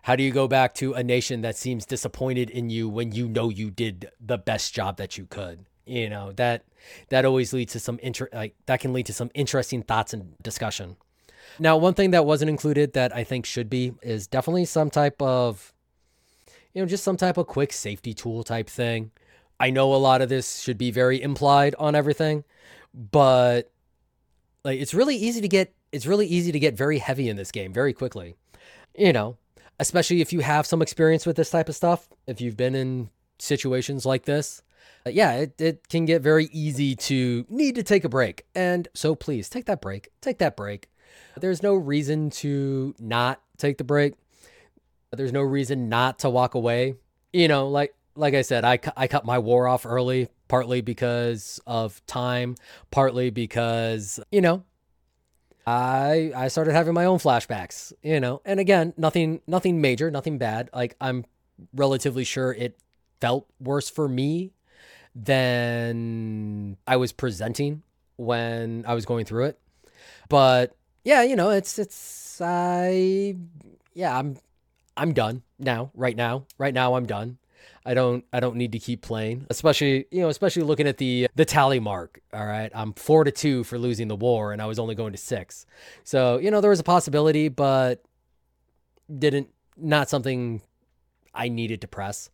how 0.02 0.16
do 0.16 0.22
you 0.22 0.32
go 0.32 0.48
back 0.48 0.74
to 0.74 0.94
a 0.94 1.02
nation 1.02 1.42
that 1.42 1.56
seems 1.56 1.86
disappointed 1.86 2.50
in 2.50 2.70
you 2.70 2.88
when 2.88 3.12
you 3.12 3.28
know 3.28 3.48
you 3.48 3.70
did 3.70 4.10
the 4.20 4.38
best 4.38 4.74
job 4.74 4.96
that 4.98 5.16
you 5.16 5.26
could? 5.26 5.64
You 5.86 6.08
know, 6.10 6.32
that 6.32 6.64
that 7.08 7.24
always 7.24 7.52
leads 7.52 7.72
to 7.72 7.80
some 7.80 7.98
inter 8.00 8.28
like 8.32 8.54
that 8.66 8.80
can 8.80 8.92
lead 8.92 9.06
to 9.06 9.12
some 9.12 9.30
interesting 9.34 9.82
thoughts 9.82 10.12
and 10.12 10.36
discussion. 10.42 10.96
Now, 11.58 11.76
one 11.76 11.94
thing 11.94 12.12
that 12.12 12.24
wasn't 12.24 12.50
included 12.50 12.92
that 12.94 13.14
I 13.14 13.24
think 13.24 13.46
should 13.46 13.68
be 13.68 13.94
is 14.02 14.26
definitely 14.26 14.64
some 14.64 14.90
type 14.90 15.20
of 15.20 15.72
you 16.74 16.82
know, 16.82 16.86
just 16.86 17.04
some 17.04 17.16
type 17.16 17.36
of 17.36 17.46
quick 17.46 17.72
safety 17.72 18.14
tool 18.14 18.42
type 18.42 18.68
thing. 18.68 19.10
I 19.60 19.70
know 19.70 19.94
a 19.94 19.96
lot 19.96 20.22
of 20.22 20.28
this 20.28 20.60
should 20.60 20.78
be 20.78 20.90
very 20.90 21.20
implied 21.20 21.74
on 21.78 21.94
everything, 21.94 22.44
but 22.94 23.70
like 24.64 24.80
it's 24.80 24.94
really 24.94 25.16
easy 25.16 25.40
to 25.40 25.48
get 25.48 25.74
it's 25.92 26.06
really 26.06 26.26
easy 26.26 26.52
to 26.52 26.58
get 26.58 26.74
very 26.74 26.98
heavy 26.98 27.28
in 27.28 27.36
this 27.36 27.52
game 27.52 27.72
very 27.72 27.92
quickly. 27.92 28.34
You 28.96 29.12
know, 29.12 29.36
especially 29.82 30.20
if 30.20 30.32
you 30.32 30.40
have 30.40 30.64
some 30.66 30.80
experience 30.80 31.26
with 31.26 31.36
this 31.36 31.50
type 31.50 31.68
of 31.68 31.74
stuff, 31.74 32.08
if 32.26 32.40
you've 32.40 32.56
been 32.56 32.74
in 32.74 33.10
situations 33.38 34.06
like 34.06 34.24
this. 34.24 34.62
Uh, 35.04 35.10
yeah, 35.10 35.34
it, 35.34 35.60
it 35.60 35.88
can 35.88 36.04
get 36.04 36.22
very 36.22 36.48
easy 36.52 36.94
to 36.94 37.44
need 37.48 37.74
to 37.74 37.82
take 37.82 38.04
a 38.04 38.08
break. 38.08 38.46
And 38.54 38.86
so 38.94 39.14
please 39.14 39.48
take 39.48 39.66
that 39.66 39.82
break. 39.82 40.10
Take 40.20 40.38
that 40.38 40.56
break. 40.56 40.88
There's 41.36 41.62
no 41.62 41.74
reason 41.74 42.30
to 42.30 42.94
not 43.00 43.42
take 43.58 43.78
the 43.78 43.84
break. 43.84 44.14
There's 45.10 45.32
no 45.32 45.42
reason 45.42 45.88
not 45.88 46.20
to 46.20 46.30
walk 46.30 46.54
away. 46.54 46.94
You 47.32 47.48
know, 47.48 47.68
like 47.68 47.94
like 48.14 48.34
I 48.34 48.42
said, 48.42 48.64
I, 48.64 48.78
I 48.96 49.08
cut 49.08 49.24
my 49.24 49.38
war 49.38 49.66
off 49.66 49.86
early, 49.86 50.28
partly 50.46 50.80
because 50.80 51.60
of 51.66 52.04
time, 52.06 52.56
partly 52.90 53.30
because, 53.30 54.20
you 54.30 54.42
know, 54.42 54.64
I 55.66 56.32
I 56.34 56.48
started 56.48 56.72
having 56.72 56.94
my 56.94 57.04
own 57.04 57.18
flashbacks, 57.18 57.92
you 58.02 58.20
know. 58.20 58.40
And 58.44 58.58
again, 58.60 58.94
nothing 58.96 59.40
nothing 59.46 59.80
major, 59.80 60.10
nothing 60.10 60.38
bad. 60.38 60.70
Like 60.74 60.96
I'm 61.00 61.24
relatively 61.74 62.24
sure 62.24 62.52
it 62.52 62.78
felt 63.20 63.46
worse 63.60 63.88
for 63.88 64.08
me 64.08 64.52
than 65.14 66.76
I 66.86 66.96
was 66.96 67.12
presenting 67.12 67.82
when 68.16 68.84
I 68.86 68.94
was 68.94 69.06
going 69.06 69.24
through 69.24 69.44
it. 69.46 69.58
But 70.28 70.74
yeah, 71.04 71.22
you 71.22 71.36
know, 71.36 71.50
it's 71.50 71.78
it's 71.78 72.40
I 72.40 73.36
yeah, 73.94 74.18
I'm 74.18 74.38
I'm 74.96 75.12
done 75.12 75.42
now, 75.58 75.90
right 75.94 76.16
now. 76.16 76.46
Right 76.58 76.74
now 76.74 76.94
I'm 76.94 77.06
done. 77.06 77.38
I 77.84 77.94
don't 77.94 78.24
I 78.32 78.40
don't 78.40 78.56
need 78.56 78.72
to 78.72 78.78
keep 78.78 79.02
playing, 79.02 79.46
especially 79.50 80.06
you 80.10 80.20
know 80.20 80.28
especially 80.28 80.62
looking 80.62 80.86
at 80.86 80.98
the 80.98 81.28
the 81.34 81.44
tally 81.44 81.80
mark. 81.80 82.20
All 82.32 82.46
right, 82.46 82.70
I'm 82.74 82.92
four 82.94 83.24
to 83.24 83.30
two 83.30 83.64
for 83.64 83.78
losing 83.78 84.08
the 84.08 84.16
war, 84.16 84.52
and 84.52 84.62
I 84.62 84.66
was 84.66 84.78
only 84.78 84.94
going 84.94 85.12
to 85.12 85.18
six. 85.18 85.66
So 86.04 86.38
you 86.38 86.50
know 86.50 86.60
there 86.60 86.70
was 86.70 86.80
a 86.80 86.84
possibility, 86.84 87.48
but 87.48 88.02
didn't 89.18 89.48
not 89.76 90.08
something 90.08 90.62
I 91.34 91.48
needed 91.48 91.80
to 91.80 91.88
press. 91.88 92.30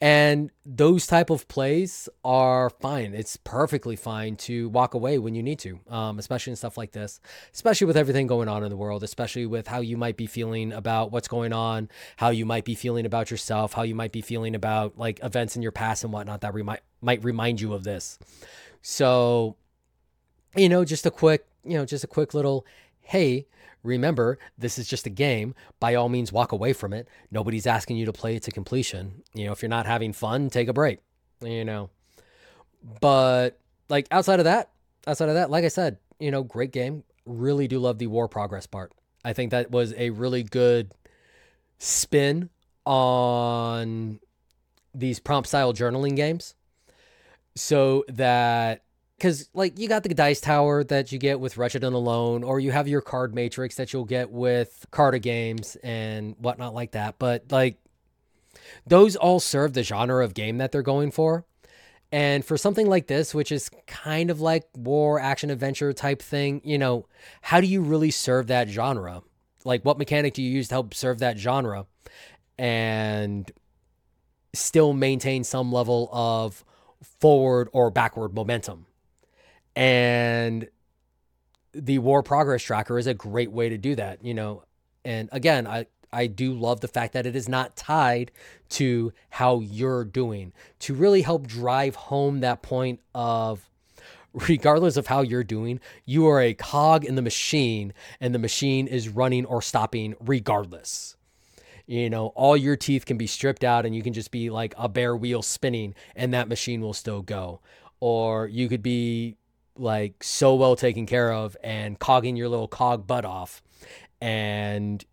And 0.00 0.50
those 0.66 1.06
type 1.06 1.30
of 1.30 1.46
plays 1.46 2.08
are 2.24 2.70
fine. 2.70 3.14
It's 3.14 3.36
perfectly 3.36 3.96
fine 3.96 4.36
to 4.36 4.68
walk 4.70 4.94
away 4.94 5.18
when 5.18 5.34
you 5.34 5.42
need 5.42 5.58
to, 5.60 5.78
um, 5.88 6.18
especially 6.18 6.52
in 6.52 6.56
stuff 6.56 6.76
like 6.76 6.92
this, 6.92 7.20
especially 7.54 7.86
with 7.86 7.96
everything 7.96 8.26
going 8.26 8.48
on 8.48 8.64
in 8.64 8.70
the 8.70 8.76
world, 8.76 9.02
especially 9.02 9.46
with 9.46 9.68
how 9.68 9.80
you 9.80 9.96
might 9.96 10.16
be 10.16 10.26
feeling 10.26 10.72
about 10.72 11.12
what's 11.12 11.28
going 11.28 11.52
on, 11.52 11.88
how 12.16 12.30
you 12.30 12.44
might 12.44 12.64
be 12.64 12.74
feeling 12.74 13.06
about 13.06 13.30
yourself, 13.30 13.72
how 13.72 13.82
you 13.82 13.94
might 13.94 14.12
be 14.12 14.20
feeling 14.20 14.54
about 14.54 14.98
like 14.98 15.20
events 15.22 15.54
in 15.54 15.62
your 15.62 15.72
past 15.72 16.02
and 16.02 16.12
whatnot 16.12 16.40
that 16.40 16.54
remind 16.54 16.80
might 17.00 17.24
remind 17.24 17.60
you 17.60 17.72
of 17.72 17.84
this. 17.84 18.18
So, 18.82 19.56
you 20.56 20.68
know, 20.68 20.84
just 20.84 21.06
a 21.06 21.10
quick, 21.10 21.46
you 21.64 21.74
know, 21.78 21.84
just 21.84 22.04
a 22.04 22.08
quick 22.08 22.34
little, 22.34 22.66
hey, 23.00 23.46
remember, 23.82 24.38
this 24.58 24.78
is 24.78 24.86
just 24.88 25.06
a 25.06 25.10
game. 25.10 25.54
By 25.78 25.94
all 25.94 26.08
means, 26.08 26.32
walk 26.32 26.52
away 26.52 26.72
from 26.72 26.92
it. 26.92 27.08
Nobody's 27.30 27.66
asking 27.66 27.96
you 27.96 28.06
to 28.06 28.12
play 28.12 28.36
it 28.36 28.42
to 28.44 28.50
completion. 28.50 29.22
You 29.34 29.46
know, 29.46 29.52
if 29.52 29.62
you're 29.62 29.68
not 29.68 29.86
having 29.86 30.12
fun, 30.12 30.50
take 30.50 30.68
a 30.68 30.72
break, 30.72 31.00
you 31.42 31.64
know. 31.64 31.90
But 33.00 33.58
like 33.88 34.06
outside 34.10 34.40
of 34.40 34.44
that, 34.44 34.70
outside 35.06 35.28
of 35.28 35.34
that, 35.34 35.50
like 35.50 35.64
I 35.64 35.68
said, 35.68 35.98
you 36.18 36.30
know, 36.30 36.42
great 36.42 36.72
game. 36.72 37.04
Really 37.26 37.68
do 37.68 37.78
love 37.78 37.98
the 37.98 38.06
war 38.06 38.28
progress 38.28 38.66
part. 38.66 38.92
I 39.24 39.32
think 39.32 39.50
that 39.50 39.70
was 39.70 39.92
a 39.96 40.10
really 40.10 40.42
good 40.42 40.92
spin 41.78 42.50
on 42.86 44.20
these 44.94 45.20
prompt 45.20 45.48
style 45.48 45.72
journaling 45.72 46.16
games 46.16 46.54
so 47.54 48.04
that 48.08 48.82
because 49.20 49.50
like 49.52 49.78
you 49.78 49.86
got 49.86 50.02
the 50.02 50.14
dice 50.14 50.40
tower 50.40 50.82
that 50.84 51.12
you 51.12 51.18
get 51.18 51.40
with 51.40 51.58
Wretched 51.58 51.84
and 51.84 51.94
Alone, 51.94 52.42
or 52.42 52.58
you 52.58 52.72
have 52.72 52.88
your 52.88 53.02
card 53.02 53.34
matrix 53.34 53.74
that 53.74 53.92
you'll 53.92 54.06
get 54.06 54.30
with 54.30 54.86
Carta 54.90 55.18
games 55.18 55.76
and 55.82 56.34
whatnot 56.38 56.74
like 56.74 56.92
that. 56.92 57.18
But 57.18 57.44
like 57.50 57.76
those 58.86 59.16
all 59.16 59.38
serve 59.38 59.74
the 59.74 59.82
genre 59.82 60.24
of 60.24 60.32
game 60.32 60.56
that 60.58 60.72
they're 60.72 60.80
going 60.80 61.10
for. 61.10 61.44
And 62.10 62.44
for 62.44 62.56
something 62.56 62.88
like 62.88 63.08
this, 63.08 63.34
which 63.34 63.52
is 63.52 63.70
kind 63.86 64.30
of 64.30 64.40
like 64.40 64.64
war 64.74 65.20
action 65.20 65.50
adventure 65.50 65.92
type 65.92 66.22
thing, 66.22 66.62
you 66.64 66.78
know, 66.78 67.06
how 67.42 67.60
do 67.60 67.66
you 67.66 67.82
really 67.82 68.10
serve 68.10 68.46
that 68.46 68.68
genre? 68.68 69.22
Like 69.64 69.84
what 69.84 69.98
mechanic 69.98 70.32
do 70.32 70.42
you 70.42 70.50
use 70.50 70.68
to 70.68 70.76
help 70.76 70.94
serve 70.94 71.18
that 71.18 71.38
genre 71.38 71.86
and 72.58 73.52
still 74.54 74.94
maintain 74.94 75.44
some 75.44 75.70
level 75.70 76.08
of 76.10 76.64
forward 77.20 77.68
or 77.72 77.90
backward 77.90 78.34
momentum? 78.34 78.86
And 79.76 80.68
the 81.72 81.98
war 81.98 82.22
progress 82.22 82.62
tracker 82.62 82.98
is 82.98 83.06
a 83.06 83.14
great 83.14 83.52
way 83.52 83.68
to 83.68 83.78
do 83.78 83.94
that, 83.96 84.24
you 84.24 84.34
know. 84.34 84.64
And 85.04 85.28
again, 85.32 85.66
I 85.66 85.86
I 86.12 86.26
do 86.26 86.52
love 86.54 86.80
the 86.80 86.88
fact 86.88 87.12
that 87.12 87.26
it 87.26 87.36
is 87.36 87.48
not 87.48 87.76
tied 87.76 88.32
to 88.70 89.12
how 89.30 89.60
you're 89.60 90.04
doing 90.04 90.52
to 90.80 90.94
really 90.94 91.22
help 91.22 91.46
drive 91.46 91.94
home 91.94 92.40
that 92.40 92.62
point 92.62 93.00
of 93.14 93.68
regardless 94.32 94.96
of 94.96 95.06
how 95.06 95.22
you're 95.22 95.44
doing, 95.44 95.80
you 96.04 96.26
are 96.28 96.40
a 96.40 96.54
cog 96.54 97.04
in 97.04 97.14
the 97.14 97.22
machine 97.22 97.92
and 98.20 98.34
the 98.34 98.38
machine 98.38 98.86
is 98.86 99.08
running 99.08 99.44
or 99.44 99.62
stopping 99.62 100.14
regardless. 100.20 101.16
You 101.86 102.08
know, 102.08 102.28
all 102.28 102.56
your 102.56 102.76
teeth 102.76 103.04
can 103.04 103.18
be 103.18 103.26
stripped 103.26 103.64
out 103.64 103.84
and 103.84 103.94
you 103.94 104.02
can 104.02 104.12
just 104.12 104.30
be 104.30 104.48
like 104.50 104.74
a 104.78 104.88
bare 104.88 105.16
wheel 105.16 105.42
spinning 105.42 105.94
and 106.14 106.32
that 106.32 106.48
machine 106.48 106.80
will 106.80 106.94
still 106.94 107.22
go. 107.22 107.60
Or 107.98 108.46
you 108.46 108.68
could 108.68 108.82
be 108.82 109.36
like 109.80 110.22
so 110.22 110.54
well 110.54 110.76
taken 110.76 111.06
care 111.06 111.32
of 111.32 111.56
and 111.62 111.98
cogging 111.98 112.36
your 112.36 112.48
little 112.48 112.68
cog 112.68 113.06
butt 113.06 113.24
off. 113.24 113.62
And 114.20 115.04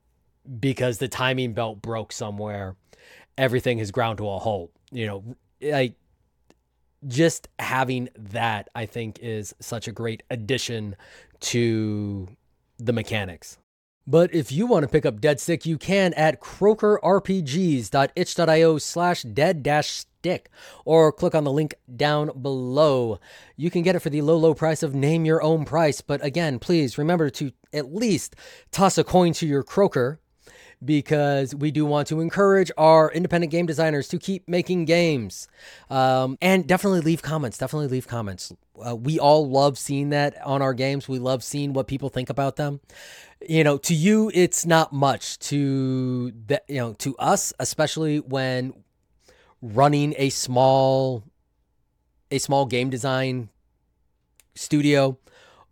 because 0.60 0.98
the 0.98 1.08
timing 1.08 1.54
belt 1.54 1.82
broke 1.82 2.12
somewhere 2.12 2.76
everything 3.38 3.80
has 3.80 3.92
ground 3.92 4.18
to 4.18 4.28
a 4.28 4.40
halt 4.40 4.72
you 4.92 5.06
know 5.06 5.24
like 5.62 5.94
just 7.06 7.50
having 7.60 8.08
that 8.18 8.70
i 8.74 8.86
think 8.86 9.20
is 9.22 9.54
such 9.60 9.90
a 9.90 9.92
great 9.92 10.24
addition 10.32 10.96
to 11.40 12.28
the 12.78 12.94
mechanics. 12.94 13.58
But 14.06 14.32
if 14.34 14.52
you 14.52 14.68
want 14.68 14.84
to 14.84 14.88
pick 14.88 15.06
up 15.06 15.20
Dead 15.20 15.40
Stick, 15.40 15.66
you 15.66 15.78
can 15.78 16.14
at 16.14 16.42
croakerrpgs.itch.io 16.42 18.78
slash 18.78 19.24
dead 19.24 19.64
dash 19.64 20.06
stick 20.28 20.50
or 20.84 21.12
click 21.12 21.34
on 21.34 21.46
the 21.46 21.52
link 21.52 21.76
down 21.96 22.32
below. 22.42 23.20
You 23.56 23.72
can 23.72 23.82
get 23.82 23.96
it 23.96 24.00
for 24.00 24.10
the 24.10 24.22
low, 24.22 24.38
low 24.38 24.54
price 24.54 24.84
of 24.84 24.94
name 24.94 25.24
your 25.24 25.42
own 25.42 25.64
price. 25.64 26.02
But 26.02 26.24
again, 26.24 26.60
please 26.60 26.98
remember 26.98 27.30
to 27.32 27.52
at 27.74 27.94
least 27.94 28.36
toss 28.72 28.98
a 28.98 29.04
coin 29.04 29.32
to 29.34 29.48
your 29.48 29.64
croaker 29.64 30.20
because 30.84 31.56
we 31.56 31.72
do 31.72 31.86
want 31.86 32.08
to 32.10 32.20
encourage 32.20 32.72
our 32.78 33.12
independent 33.12 33.52
game 33.52 33.66
designers 33.66 34.08
to 34.10 34.20
keep 34.20 34.48
making 34.48 34.86
games. 34.86 35.48
Um, 35.90 36.38
and 36.42 36.68
definitely 36.68 37.02
leave 37.02 37.22
comments. 37.22 37.58
Definitely 37.58 37.88
leave 37.88 38.08
comments. 38.08 38.54
Uh, 38.86 38.96
we 38.96 39.18
all 39.18 39.50
love 39.50 39.78
seeing 39.78 40.10
that 40.10 40.40
on 40.46 40.62
our 40.62 40.74
games. 40.74 41.08
We 41.08 41.20
love 41.20 41.44
seeing 41.44 41.74
what 41.74 41.88
people 41.88 42.10
think 42.10 42.30
about 42.30 42.58
them 42.58 42.82
you 43.48 43.64
know 43.64 43.78
to 43.78 43.94
you 43.94 44.32
it's 44.34 44.66
not 44.66 44.92
much 44.92 45.38
to 45.38 46.32
that 46.48 46.64
you 46.68 46.78
know 46.78 46.94
to 46.94 47.16
us 47.18 47.54
especially 47.60 48.20
when 48.20 48.74
running 49.62 50.14
a 50.18 50.30
small 50.30 51.24
a 52.30 52.38
small 52.38 52.66
game 52.66 52.90
design 52.90 53.50
studio 54.56 55.18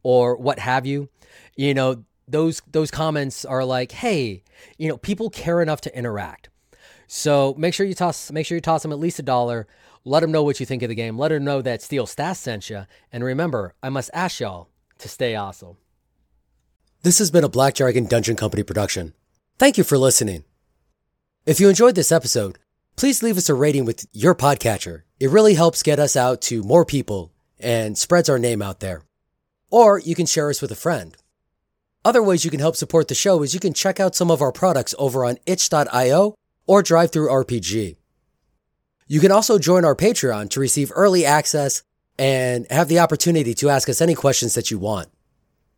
or 0.03 0.35
what 0.35 0.59
have 0.59 0.85
you 0.85 1.09
you 1.55 1.73
know 1.73 2.03
those 2.27 2.61
those 2.71 2.91
comments 2.91 3.45
are 3.45 3.63
like 3.63 3.91
hey 3.91 4.43
you 4.77 4.87
know 4.87 4.97
people 4.97 5.29
care 5.29 5.61
enough 5.61 5.81
to 5.81 5.97
interact. 5.97 6.49
So 7.07 7.53
make 7.57 7.73
sure 7.73 7.85
you 7.85 7.93
toss 7.93 8.31
make 8.31 8.45
sure 8.45 8.55
you 8.55 8.61
toss 8.61 8.81
them 8.81 8.91
at 8.91 8.99
least 8.99 9.19
a 9.19 9.23
dollar. 9.23 9.67
Let 10.03 10.19
them 10.19 10.31
know 10.31 10.43
what 10.43 10.59
you 10.59 10.65
think 10.65 10.83
of 10.83 10.89
the 10.89 10.95
game. 10.95 11.17
Let 11.17 11.29
them 11.29 11.43
know 11.43 11.61
that 11.61 11.81
steel 11.81 12.05
stash 12.05 12.37
sent 12.37 12.69
you 12.69 12.85
and 13.11 13.23
remember 13.23 13.73
i 13.81 13.89
must 13.89 14.09
ask 14.13 14.39
y'all 14.39 14.69
to 14.99 15.09
stay 15.09 15.35
awesome. 15.35 15.77
This 17.01 17.19
has 17.19 17.29
been 17.29 17.43
a 17.43 17.49
Black 17.49 17.75
Dragon 17.75 18.05
Dungeon 18.05 18.35
Company 18.35 18.63
production. 18.63 19.13
Thank 19.59 19.77
you 19.77 19.83
for 19.83 19.97
listening. 19.97 20.43
If 21.45 21.59
you 21.59 21.69
enjoyed 21.69 21.93
this 21.93 22.11
episode, 22.11 22.57
please 22.95 23.21
leave 23.21 23.37
us 23.37 23.49
a 23.49 23.53
rating 23.53 23.85
with 23.85 24.05
your 24.13 24.35
podcatcher. 24.35 25.01
It 25.19 25.29
really 25.29 25.53
helps 25.53 25.83
get 25.83 25.99
us 25.99 26.15
out 26.15 26.41
to 26.43 26.63
more 26.63 26.85
people 26.85 27.31
and 27.59 27.97
spreads 27.97 28.29
our 28.29 28.39
name 28.39 28.61
out 28.61 28.79
there. 28.79 29.03
Or 29.69 29.99
you 29.99 30.15
can 30.15 30.25
share 30.25 30.49
us 30.49 30.61
with 30.61 30.71
a 30.71 30.75
friend. 30.75 31.15
Other 32.03 32.21
ways 32.21 32.45
you 32.45 32.51
can 32.51 32.59
help 32.59 32.75
support 32.75 33.07
the 33.07 33.15
show 33.15 33.41
is 33.41 33.53
you 33.53 33.59
can 33.59 33.73
check 33.73 33.99
out 33.99 34.15
some 34.15 34.29
of 34.29 34.41
our 34.41 34.51
products 34.51 34.93
over 34.99 35.25
on 35.25 35.37
itch.io 35.45 36.35
or 36.67 36.83
DriveThruRPG. 36.83 37.95
You 39.07 39.19
can 39.19 39.31
also 39.31 39.59
join 39.59 39.85
our 39.85 39.95
Patreon 39.95 40.49
to 40.51 40.59
receive 40.59 40.91
early 40.95 41.25
access 41.25 41.83
and 42.17 42.65
have 42.69 42.87
the 42.87 42.99
opportunity 42.99 43.53
to 43.55 43.69
ask 43.69 43.89
us 43.89 44.01
any 44.01 44.15
questions 44.15 44.53
that 44.53 44.71
you 44.71 44.79
want. 44.79 45.09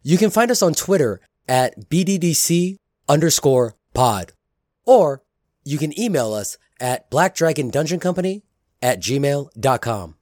You 0.03 0.18
can 0.18 0.30
find 0.30 0.51
us 0.51 0.61
on 0.61 0.74
Twitter 0.74 1.20
at 1.47 1.89
BDDC 1.89 2.78
underscore 3.09 3.76
pod, 3.93 4.34
or 4.86 5.24
you 5.63 5.78
can 5.78 5.97
email 5.99 6.34
us 6.34 6.57
at 6.80 7.09
Black 7.09 7.36
Dragon 7.36 7.69
Dungeon 7.69 7.99
Company 7.99 8.43
at 8.82 8.99
gmail.com. 8.99 10.15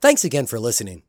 Thanks 0.00 0.24
again 0.24 0.46
for 0.46 0.60
listening. 0.60 1.02